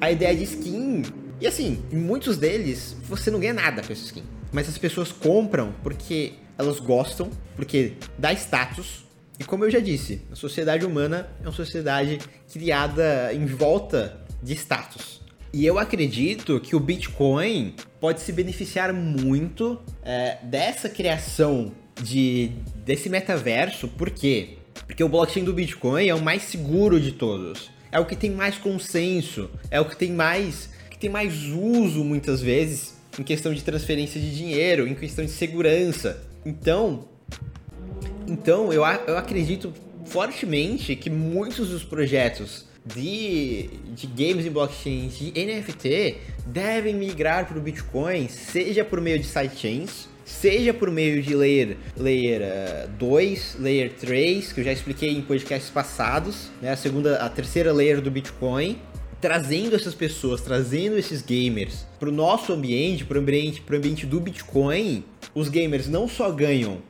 a 0.00 0.10
ideia 0.10 0.34
de 0.34 0.42
skin. 0.42 1.02
E 1.40 1.46
assim, 1.46 1.84
em 1.92 1.96
muitos 1.96 2.36
deles, 2.36 2.96
você 3.04 3.30
não 3.30 3.38
ganha 3.38 3.52
nada 3.52 3.80
com 3.80 3.92
essa 3.92 4.02
skin. 4.06 4.24
Mas 4.50 4.68
as 4.68 4.76
pessoas 4.76 5.12
compram 5.12 5.72
porque 5.84 6.32
elas 6.58 6.80
gostam, 6.80 7.30
porque 7.54 7.92
dá 8.18 8.32
status. 8.32 9.04
E 9.38 9.44
como 9.44 9.64
eu 9.64 9.70
já 9.70 9.78
disse, 9.78 10.22
a 10.32 10.34
sociedade 10.34 10.84
humana 10.84 11.28
é 11.38 11.46
uma 11.46 11.52
sociedade 11.52 12.18
criada 12.52 13.32
em 13.32 13.46
volta 13.46 14.20
de 14.42 14.52
status. 14.54 15.21
E 15.52 15.66
eu 15.66 15.78
acredito 15.78 16.58
que 16.60 16.74
o 16.74 16.80
Bitcoin 16.80 17.74
pode 18.00 18.22
se 18.22 18.32
beneficiar 18.32 18.92
muito 18.92 19.78
é, 20.02 20.38
dessa 20.42 20.88
criação 20.88 21.72
de, 22.02 22.52
desse 22.86 23.10
metaverso, 23.10 23.86
por 23.86 24.08
quê? 24.08 24.56
Porque 24.86 25.04
o 25.04 25.08
blockchain 25.08 25.44
do 25.44 25.52
Bitcoin 25.52 26.08
é 26.08 26.14
o 26.14 26.22
mais 26.22 26.42
seguro 26.44 26.98
de 26.98 27.12
todos. 27.12 27.70
É 27.90 28.00
o 28.00 28.06
que 28.06 28.16
tem 28.16 28.30
mais 28.30 28.56
consenso, 28.56 29.50
é 29.70 29.78
o 29.78 29.84
que 29.84 29.94
tem 29.94 30.10
mais 30.10 30.70
que 30.90 30.98
tem 30.98 31.10
mais 31.10 31.44
uso 31.44 32.02
muitas 32.02 32.40
vezes 32.40 32.96
em 33.18 33.22
questão 33.22 33.52
de 33.52 33.62
transferência 33.62 34.18
de 34.18 34.34
dinheiro, 34.34 34.88
em 34.88 34.94
questão 34.94 35.22
de 35.22 35.30
segurança. 35.30 36.26
Então, 36.46 37.08
então 38.26 38.72
eu, 38.72 38.82
eu 39.06 39.18
acredito 39.18 39.74
fortemente 40.06 40.96
que 40.96 41.10
muitos 41.10 41.68
dos 41.68 41.84
projetos 41.84 42.71
de, 42.84 43.68
de 43.94 44.06
games 44.06 44.44
em 44.44 44.50
blockchain, 44.50 45.08
de 45.08 45.30
NFT, 45.30 46.16
devem 46.46 46.94
migrar 46.94 47.46
para 47.46 47.58
o 47.58 47.60
Bitcoin, 47.60 48.28
seja 48.28 48.84
por 48.84 49.00
meio 49.00 49.18
de 49.18 49.26
sidechains, 49.26 50.08
seja 50.24 50.72
por 50.74 50.90
meio 50.90 51.22
de 51.22 51.34
layer, 51.34 51.76
layer 51.96 52.88
2, 52.98 53.54
uh, 53.54 53.62
layer 53.62 53.92
3, 53.94 54.52
que 54.52 54.60
eu 54.60 54.64
já 54.64 54.72
expliquei 54.72 55.10
em 55.10 55.22
podcasts 55.22 55.70
passados, 55.70 56.50
né? 56.60 56.70
a 56.70 56.76
segunda, 56.76 57.16
a 57.16 57.28
terceira 57.28 57.72
layer 57.72 58.00
do 58.00 58.10
Bitcoin, 58.10 58.78
trazendo 59.20 59.76
essas 59.76 59.94
pessoas, 59.94 60.40
trazendo 60.40 60.98
esses 60.98 61.22
gamers 61.22 61.86
para 62.00 62.08
o 62.08 62.12
nosso 62.12 62.52
ambiente, 62.52 63.04
para 63.04 63.18
o 63.18 63.20
ambiente, 63.20 63.62
ambiente 63.70 64.04
do 64.04 64.20
Bitcoin, 64.20 65.04
os 65.32 65.48
gamers 65.48 65.88
não 65.88 66.08
só 66.08 66.30
ganham 66.32 66.82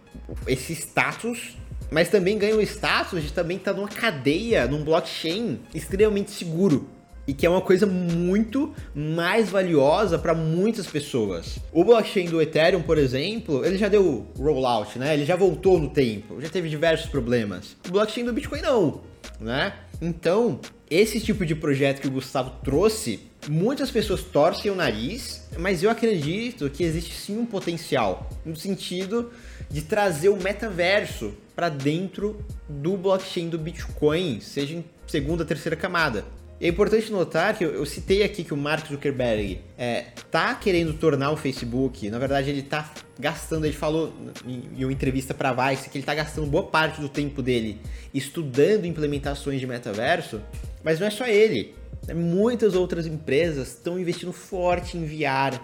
esse 0.46 0.72
status 0.72 1.57
mas 1.92 2.09
também 2.09 2.38
ganha 2.38 2.57
o 2.57 2.62
status 2.62 3.22
de 3.22 3.33
também 3.33 3.59
estar 3.59 3.72
tá 3.72 3.76
numa 3.76 3.88
cadeia, 3.88 4.66
num 4.66 4.83
blockchain 4.83 5.61
extremamente 5.74 6.31
seguro. 6.31 6.88
E 7.28 7.33
que 7.33 7.46
é 7.46 7.50
uma 7.50 7.61
coisa 7.61 7.87
muito 7.87 8.74
mais 8.92 9.48
valiosa 9.48 10.18
para 10.18 10.35
muitas 10.35 10.88
pessoas. 10.88 11.61
O 11.70 11.85
blockchain 11.85 12.24
do 12.24 12.42
Ethereum, 12.42 12.83
por 12.83 12.98
exemplo, 12.98 13.64
ele 13.64 13.78
já 13.78 13.87
deu 13.87 14.26
rollout, 14.37 14.98
né? 14.98 15.14
Ele 15.14 15.24
já 15.24 15.37
voltou 15.37 15.78
no 15.78 15.90
tempo, 15.90 16.40
já 16.40 16.48
teve 16.48 16.68
diversos 16.68 17.09
problemas. 17.09 17.76
O 17.87 17.92
blockchain 17.92 18.24
do 18.24 18.33
Bitcoin 18.33 18.62
não, 18.62 19.02
né? 19.38 19.72
Então, 20.00 20.59
esse 20.90 21.20
tipo 21.20 21.46
de 21.46 21.55
projeto 21.55 22.00
que 22.00 22.09
o 22.09 22.11
Gustavo 22.11 22.55
trouxe, 22.64 23.20
muitas 23.48 23.88
pessoas 23.88 24.24
torcem 24.24 24.68
o 24.68 24.74
nariz, 24.74 25.48
mas 25.57 25.83
eu 25.83 25.90
acredito 25.90 26.68
que 26.70 26.83
existe 26.83 27.14
sim 27.14 27.38
um 27.38 27.46
potencial 27.46 28.28
no 28.44 28.57
sentido 28.57 29.31
de 29.72 29.82
trazer 29.82 30.28
o 30.28 30.37
metaverso 30.37 31.32
para 31.56 31.68
dentro 31.68 32.44
do 32.68 32.96
blockchain 32.96 33.48
do 33.48 33.58
Bitcoin, 33.58 34.40
seja 34.40 34.74
em 34.74 34.85
segunda, 35.06 35.44
terceira 35.44 35.74
camada. 35.74 36.24
É 36.61 36.68
importante 36.68 37.11
notar 37.11 37.58
que 37.58 37.64
eu, 37.64 37.85
citei 37.85 38.22
aqui 38.22 38.44
que 38.44 38.54
o 38.54 38.56
Mark 38.56 38.87
Zuckerberg 38.87 39.61
é, 39.76 40.06
tá 40.30 40.54
querendo 40.54 40.92
tornar 40.94 41.32
o 41.32 41.37
Facebook, 41.37 42.08
na 42.08 42.20
verdade 42.20 42.50
ele 42.50 42.62
tá 42.62 42.88
gastando, 43.18 43.64
ele 43.64 43.74
falou 43.74 44.14
em, 44.46 44.85
uma 44.85 44.92
entrevista 44.92 45.35
para 45.35 45.52
Vice 45.52 45.90
que 45.90 45.98
ele 45.98 46.04
tá 46.04 46.14
gastando 46.14 46.46
boa 46.46 46.62
parte 46.62 47.00
do 47.00 47.08
tempo 47.08 47.42
dele 47.42 47.80
estudando 48.14 48.85
implementações 48.85 49.58
de 49.58 49.66
metaverso, 49.66 50.40
mas 50.85 51.00
não 51.00 51.06
é 51.08 51.11
só 51.11 51.26
ele. 51.26 51.74
Muitas 52.14 52.74
outras 52.74 53.06
empresas 53.06 53.68
estão 53.68 53.98
investindo 53.98 54.32
forte 54.32 54.96
em 54.96 55.04
VR, 55.04 55.58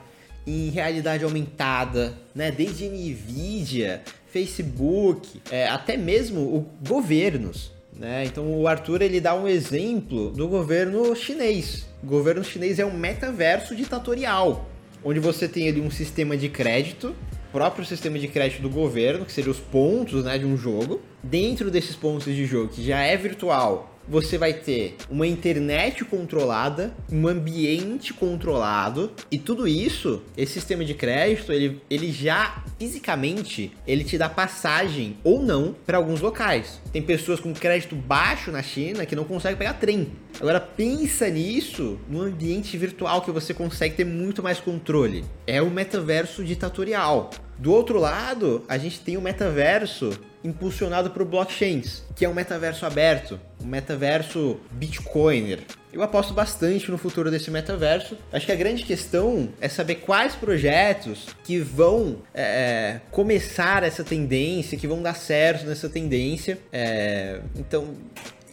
em 0.48 0.70
realidade 0.70 1.24
aumentada, 1.24 2.14
né? 2.34 2.50
Desde 2.50 2.88
Nvidia, 2.88 4.02
Facebook, 4.32 5.40
é, 5.50 5.68
até 5.68 5.96
mesmo 5.96 6.40
o 6.40 6.66
governos. 6.86 7.72
Né? 7.92 8.24
Então 8.24 8.58
o 8.58 8.68
Arthur 8.68 9.02
ele 9.02 9.20
dá 9.20 9.34
um 9.34 9.48
exemplo 9.48 10.30
do 10.30 10.46
governo 10.48 11.14
chinês. 11.16 11.86
O 12.02 12.06
governo 12.06 12.44
chinês 12.44 12.78
é 12.78 12.86
um 12.86 12.96
metaverso 12.96 13.74
ditatorial, 13.74 14.68
onde 15.04 15.18
você 15.18 15.48
tem 15.48 15.68
ali 15.68 15.80
um 15.80 15.90
sistema 15.90 16.36
de 16.36 16.48
crédito, 16.48 17.14
próprio 17.50 17.84
sistema 17.84 18.18
de 18.18 18.28
crédito 18.28 18.62
do 18.62 18.70
governo, 18.70 19.24
que 19.24 19.32
seria 19.32 19.50
os 19.50 19.58
pontos 19.58 20.24
né, 20.24 20.38
de 20.38 20.46
um 20.46 20.56
jogo. 20.56 21.00
Dentro 21.22 21.70
desses 21.70 21.96
pontos 21.96 22.32
de 22.32 22.46
jogo, 22.46 22.68
que 22.68 22.84
já 22.84 23.00
é 23.00 23.16
virtual, 23.16 23.97
você 24.08 24.38
vai 24.38 24.52
ter 24.52 24.96
uma 25.10 25.26
internet 25.26 26.04
controlada, 26.04 26.94
um 27.12 27.28
ambiente 27.28 28.14
controlado 28.14 29.12
e 29.30 29.38
tudo 29.38 29.68
isso, 29.68 30.22
esse 30.36 30.54
sistema 30.54 30.84
de 30.84 30.94
crédito, 30.94 31.52
ele, 31.52 31.80
ele 31.90 32.10
já 32.10 32.64
fisicamente 32.78 33.72
ele 33.86 34.04
te 34.04 34.16
dá 34.16 34.28
passagem 34.28 35.16
ou 35.22 35.42
não 35.42 35.74
para 35.86 35.98
alguns 35.98 36.20
locais. 36.20 36.80
Tem 36.92 37.02
pessoas 37.02 37.40
com 37.40 37.52
crédito 37.52 37.94
baixo 37.94 38.50
na 38.50 38.62
China 38.62 39.04
que 39.04 39.16
não 39.16 39.24
conseguem 39.24 39.58
pegar 39.58 39.74
trem. 39.74 40.12
Agora 40.40 40.60
pensa 40.60 41.28
nisso 41.28 41.98
no 42.08 42.22
ambiente 42.22 42.76
virtual 42.76 43.22
que 43.22 43.30
você 43.30 43.52
consegue 43.52 43.96
ter 43.96 44.04
muito 44.04 44.42
mais 44.42 44.60
controle. 44.60 45.24
É 45.46 45.60
o 45.60 45.70
metaverso 45.70 46.44
ditatorial. 46.44 47.30
Do 47.58 47.72
outro 47.72 47.98
lado, 47.98 48.62
a 48.68 48.78
gente 48.78 49.00
tem 49.00 49.16
o 49.16 49.20
metaverso 49.20 50.10
impulsionado 50.44 51.10
por 51.10 51.24
blockchains, 51.24 52.04
que 52.14 52.24
é 52.24 52.28
um 52.28 52.34
metaverso 52.34 52.86
aberto, 52.86 53.40
metaverso 53.68 54.58
bitcoiner. 54.70 55.60
Eu 55.92 56.02
aposto 56.02 56.34
bastante 56.34 56.90
no 56.90 56.98
futuro 56.98 57.30
desse 57.30 57.50
metaverso. 57.50 58.16
Acho 58.32 58.46
que 58.46 58.52
a 58.52 58.56
grande 58.56 58.84
questão 58.84 59.48
é 59.60 59.68
saber 59.68 59.96
quais 59.96 60.34
projetos 60.34 61.26
que 61.44 61.58
vão 61.58 62.18
é, 62.34 62.42
é 62.42 63.00
começar 63.10 63.82
essa 63.82 64.04
tendência, 64.04 64.76
que 64.76 64.86
vão 64.86 65.02
dar 65.02 65.14
certo 65.14 65.66
nessa 65.66 65.88
tendência. 65.88 66.58
É, 66.72 67.40
então, 67.56 67.94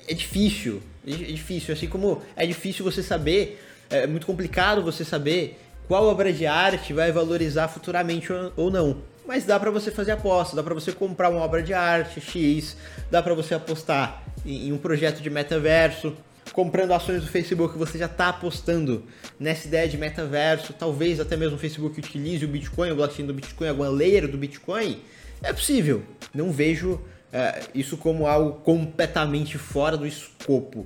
é 0.07 0.13
difícil. 0.13 0.81
É 1.05 1.11
difícil. 1.11 1.73
Assim 1.73 1.87
como 1.87 2.21
é 2.35 2.45
difícil 2.45 2.83
você 2.85 3.03
saber, 3.03 3.61
é 3.89 4.07
muito 4.07 4.25
complicado 4.25 4.81
você 4.81 5.03
saber 5.03 5.59
qual 5.87 6.05
obra 6.05 6.33
de 6.33 6.45
arte 6.45 6.93
vai 6.93 7.11
valorizar 7.11 7.67
futuramente 7.67 8.31
ou 8.55 8.71
não. 8.71 9.01
Mas 9.27 9.45
dá 9.45 9.59
para 9.59 9.71
você 9.71 9.89
fazer 9.91 10.11
aposta, 10.11 10.55
dá 10.55 10.63
para 10.63 10.73
você 10.73 10.91
comprar 10.91 11.29
uma 11.29 11.41
obra 11.41 11.63
de 11.63 11.73
arte 11.73 12.21
X, 12.21 12.77
dá 13.09 13.23
para 13.23 13.33
você 13.33 13.55
apostar 13.55 14.23
em, 14.45 14.71
um 14.71 14.77
projeto 14.77 15.21
de 15.21 15.29
metaverso, 15.29 16.15
comprando 16.53 16.93
ações 16.93 17.21
do 17.21 17.27
Facebook, 17.27 17.77
você 17.77 17.97
já 17.97 18.05
está 18.05 18.29
apostando 18.29 19.03
nessa 19.39 19.67
ideia 19.67 19.89
de 19.89 19.97
metaverso, 19.97 20.73
talvez 20.73 21.19
até 21.19 21.35
mesmo 21.35 21.55
o 21.55 21.59
Facebook 21.59 21.99
utilize 21.99 22.45
o 22.45 22.47
Bitcoin, 22.47 22.91
o 22.91 22.95
blockchain 22.95 23.25
do 23.25 23.33
Bitcoin, 23.33 23.69
alguma 23.69 23.89
layer 23.89 24.27
do 24.27 24.37
Bitcoin. 24.37 25.01
É 25.41 25.51
possível. 25.51 26.03
Não 26.33 26.51
vejo 26.51 27.01
é, 27.33 27.61
isso 27.73 27.97
como 27.97 28.27
algo 28.27 28.59
completamente 28.61 29.57
fora 29.57 29.97
do 29.97 30.05
escopo 30.05 30.85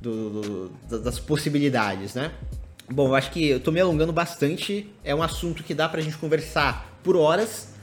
do, 0.00 0.70
do, 0.88 0.98
das 1.00 1.18
possibilidades, 1.18 2.14
né? 2.14 2.32
Bom, 2.90 3.08
eu 3.08 3.14
acho 3.14 3.30
que 3.30 3.48
eu 3.48 3.60
tô 3.60 3.70
me 3.70 3.80
alongando 3.80 4.12
bastante. 4.12 4.88
É 5.04 5.14
um 5.14 5.22
assunto 5.22 5.62
que 5.62 5.74
dá 5.74 5.88
pra 5.88 6.00
gente 6.00 6.16
conversar 6.16 6.98
por 7.02 7.16
horas, 7.16 7.74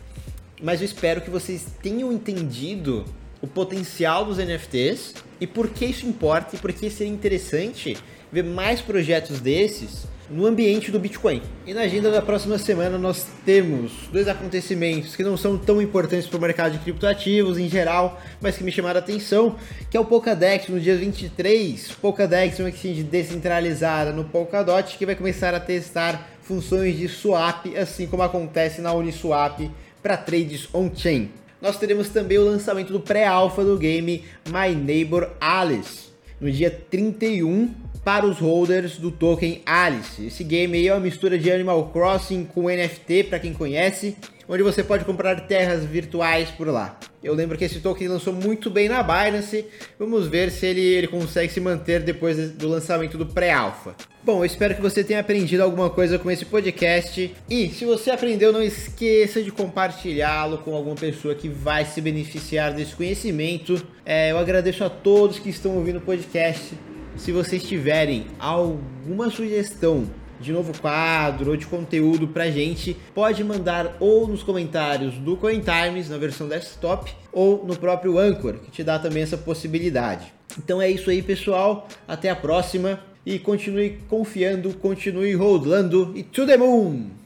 mas 0.62 0.82
eu 0.82 0.86
espero 0.86 1.22
que 1.22 1.30
vocês 1.30 1.66
tenham 1.82 2.12
entendido 2.12 3.06
o 3.42 3.48
potencial 3.48 4.26
dos 4.26 4.38
NFTs 4.38 5.16
e 5.40 5.46
por 5.46 5.70
que 5.70 5.86
isso 5.86 6.06
importa 6.06 6.56
e 6.56 6.60
por 6.60 6.72
que 6.72 6.90
seria 6.90 7.12
interessante 7.12 7.98
ver 8.32 8.44
mais 8.44 8.82
projetos 8.82 9.40
desses 9.40 10.08
no 10.30 10.46
ambiente 10.46 10.92
do 10.92 11.00
Bitcoin. 11.00 11.42
E 11.68 11.74
na 11.74 11.82
agenda 11.82 12.10
da 12.10 12.22
próxima 12.22 12.58
semana 12.58 12.98
nós 12.98 13.28
temos 13.46 13.92
dois 14.12 14.28
acontecimentos 14.28 15.16
que 15.16 15.24
não 15.24 15.38
são 15.38 15.58
tão 15.58 15.82
importantes 15.82 16.28
para 16.28 16.38
o 16.38 16.42
mercado 16.42 16.72
de 16.74 16.80
criptoativos 16.80 17.60
em 17.60 17.70
geral, 17.70 18.20
mas 18.42 18.58
que 18.58 18.64
me 18.64 18.72
chamaram 18.72 19.00
a 19.00 19.04
atenção, 19.04 19.56
que 19.90 19.96
é 19.96 20.00
o 20.00 20.06
Polkadot 20.06 20.72
no 20.72 20.80
dia 20.80 20.96
23. 20.98 21.92
Polkadot 22.02 22.60
é 22.60 22.64
uma 22.64 22.70
exchange 22.70 23.04
descentralizada 23.04 24.12
no 24.12 24.24
Polkadot 24.24 24.98
que 24.98 25.06
vai 25.06 25.16
começar 25.16 25.54
a 25.54 25.60
testar 25.60 26.32
funções 26.42 26.98
de 26.98 27.08
swap, 27.08 27.66
assim 27.78 28.08
como 28.08 28.24
acontece 28.24 28.82
na 28.82 28.94
Uniswap 28.94 29.70
para 30.06 30.18
trades 30.18 30.70
on-chain. 30.72 31.32
Nós 31.60 31.80
teremos 31.80 32.10
também 32.10 32.38
o 32.38 32.46
lançamento 32.46 32.94
do 32.94 33.00
pré-alpha 33.00 33.64
do 33.64 33.76
game 33.76 34.24
My 34.48 34.76
Neighbor 34.76 35.32
Alice 35.42 36.10
no 36.40 36.52
dia 36.52 36.70
31 36.70 37.74
para 38.04 38.24
os 38.24 38.38
holders 38.38 39.00
do 39.00 39.10
token 39.10 39.64
Alice. 39.66 40.24
Esse 40.24 40.44
game 40.44 40.78
aí 40.78 40.90
é 40.90 40.94
uma 40.94 41.00
mistura 41.00 41.40
de 41.40 41.52
Animal 41.52 41.90
Crossing 41.90 42.46
com 42.46 42.70
NFT, 42.70 43.24
para 43.24 43.40
quem 43.40 43.52
conhece, 43.52 44.16
onde 44.48 44.64
você 44.64 44.84
pode 44.84 45.06
comprar 45.06 45.48
terras 45.48 45.84
virtuais 45.84 46.50
por 46.50 46.68
lá. 46.68 47.00
Eu 47.24 47.34
lembro 47.34 47.58
que 47.58 47.66
esse 47.66 47.80
token 47.80 48.08
lançou 48.08 48.32
muito 48.32 48.70
bem 48.70 48.88
na 48.88 49.02
Binance. 49.02 49.66
Vamos 49.98 50.28
ver 50.28 50.52
se 50.52 50.66
ele, 50.68 50.82
ele 50.82 51.08
consegue 51.08 51.52
se 51.52 51.60
manter 51.60 52.02
depois 52.02 52.52
do 52.52 52.68
lançamento 52.68 53.18
do 53.18 53.26
pré-alpha. 53.26 53.96
Bom, 54.24 54.42
eu 54.42 54.46
espero 54.46 54.76
que 54.76 54.82
você 54.82 55.04
tenha 55.04 55.20
aprendido 55.20 55.62
alguma 55.62 55.90
coisa 55.90 56.20
com 56.20 56.30
esse 56.30 56.46
podcast. 56.46 57.34
E 57.50 57.70
se 57.70 57.86
você 57.86 58.12
aprendeu, 58.12 58.54
não 58.54 58.62
esqueça 58.62 59.42
de 59.42 59.52
compartilhá-lo 59.52 60.60
com 60.60 60.76
alguma 60.76 60.96
pessoa 60.96 61.34
que 61.34 61.50
vai 61.50 61.86
se 61.86 62.00
beneficiar 62.00 62.74
desse 62.74 62.96
conhecimento. 62.96 63.82
É, 64.06 64.32
eu 64.32 64.38
agradeço 64.38 64.84
a 64.84 64.90
todos 64.90 65.40
que 65.40 65.50
estão 65.50 65.76
ouvindo 65.76 65.98
o 65.98 66.02
podcast. 66.02 66.78
Se 67.18 67.32
vocês 67.32 67.64
tiverem 67.64 68.28
alguma 68.40 69.32
sugestão 69.32 70.06
de 70.40 70.52
novo 70.52 70.78
quadro 70.80 71.52
ou 71.52 71.58
de 71.58 71.66
conteúdo 71.66 72.28
pra 72.28 72.50
gente, 72.50 72.96
pode 73.14 73.44
mandar 73.44 73.96
ou 74.00 74.28
nos 74.28 74.44
comentários 74.44 75.16
do 75.16 75.38
CoinTimes 75.38 76.10
na 76.10 76.18
versão 76.18 76.48
desktop 76.48 77.14
ou 77.32 77.66
no 77.66 77.78
próprio 77.78 78.18
Anchor, 78.18 78.56
que 78.56 78.72
te 78.72 78.84
dá 78.84 79.00
também 79.00 79.24
essa 79.24 79.38
possibilidade. 79.38 80.34
Então 80.58 80.82
é 80.82 80.90
isso 80.90 81.10
aí, 81.10 81.22
pessoal. 81.22 81.88
Até 82.08 82.30
a 82.30 82.36
próxima 82.36 83.00
e 83.26 83.40
continue 83.40 84.00
confiando, 84.08 84.74
continue 84.76 85.34
rodando 85.34 86.14
e 86.16 86.24
to 86.24 86.46
the 86.46 86.58
moon! 86.58 87.25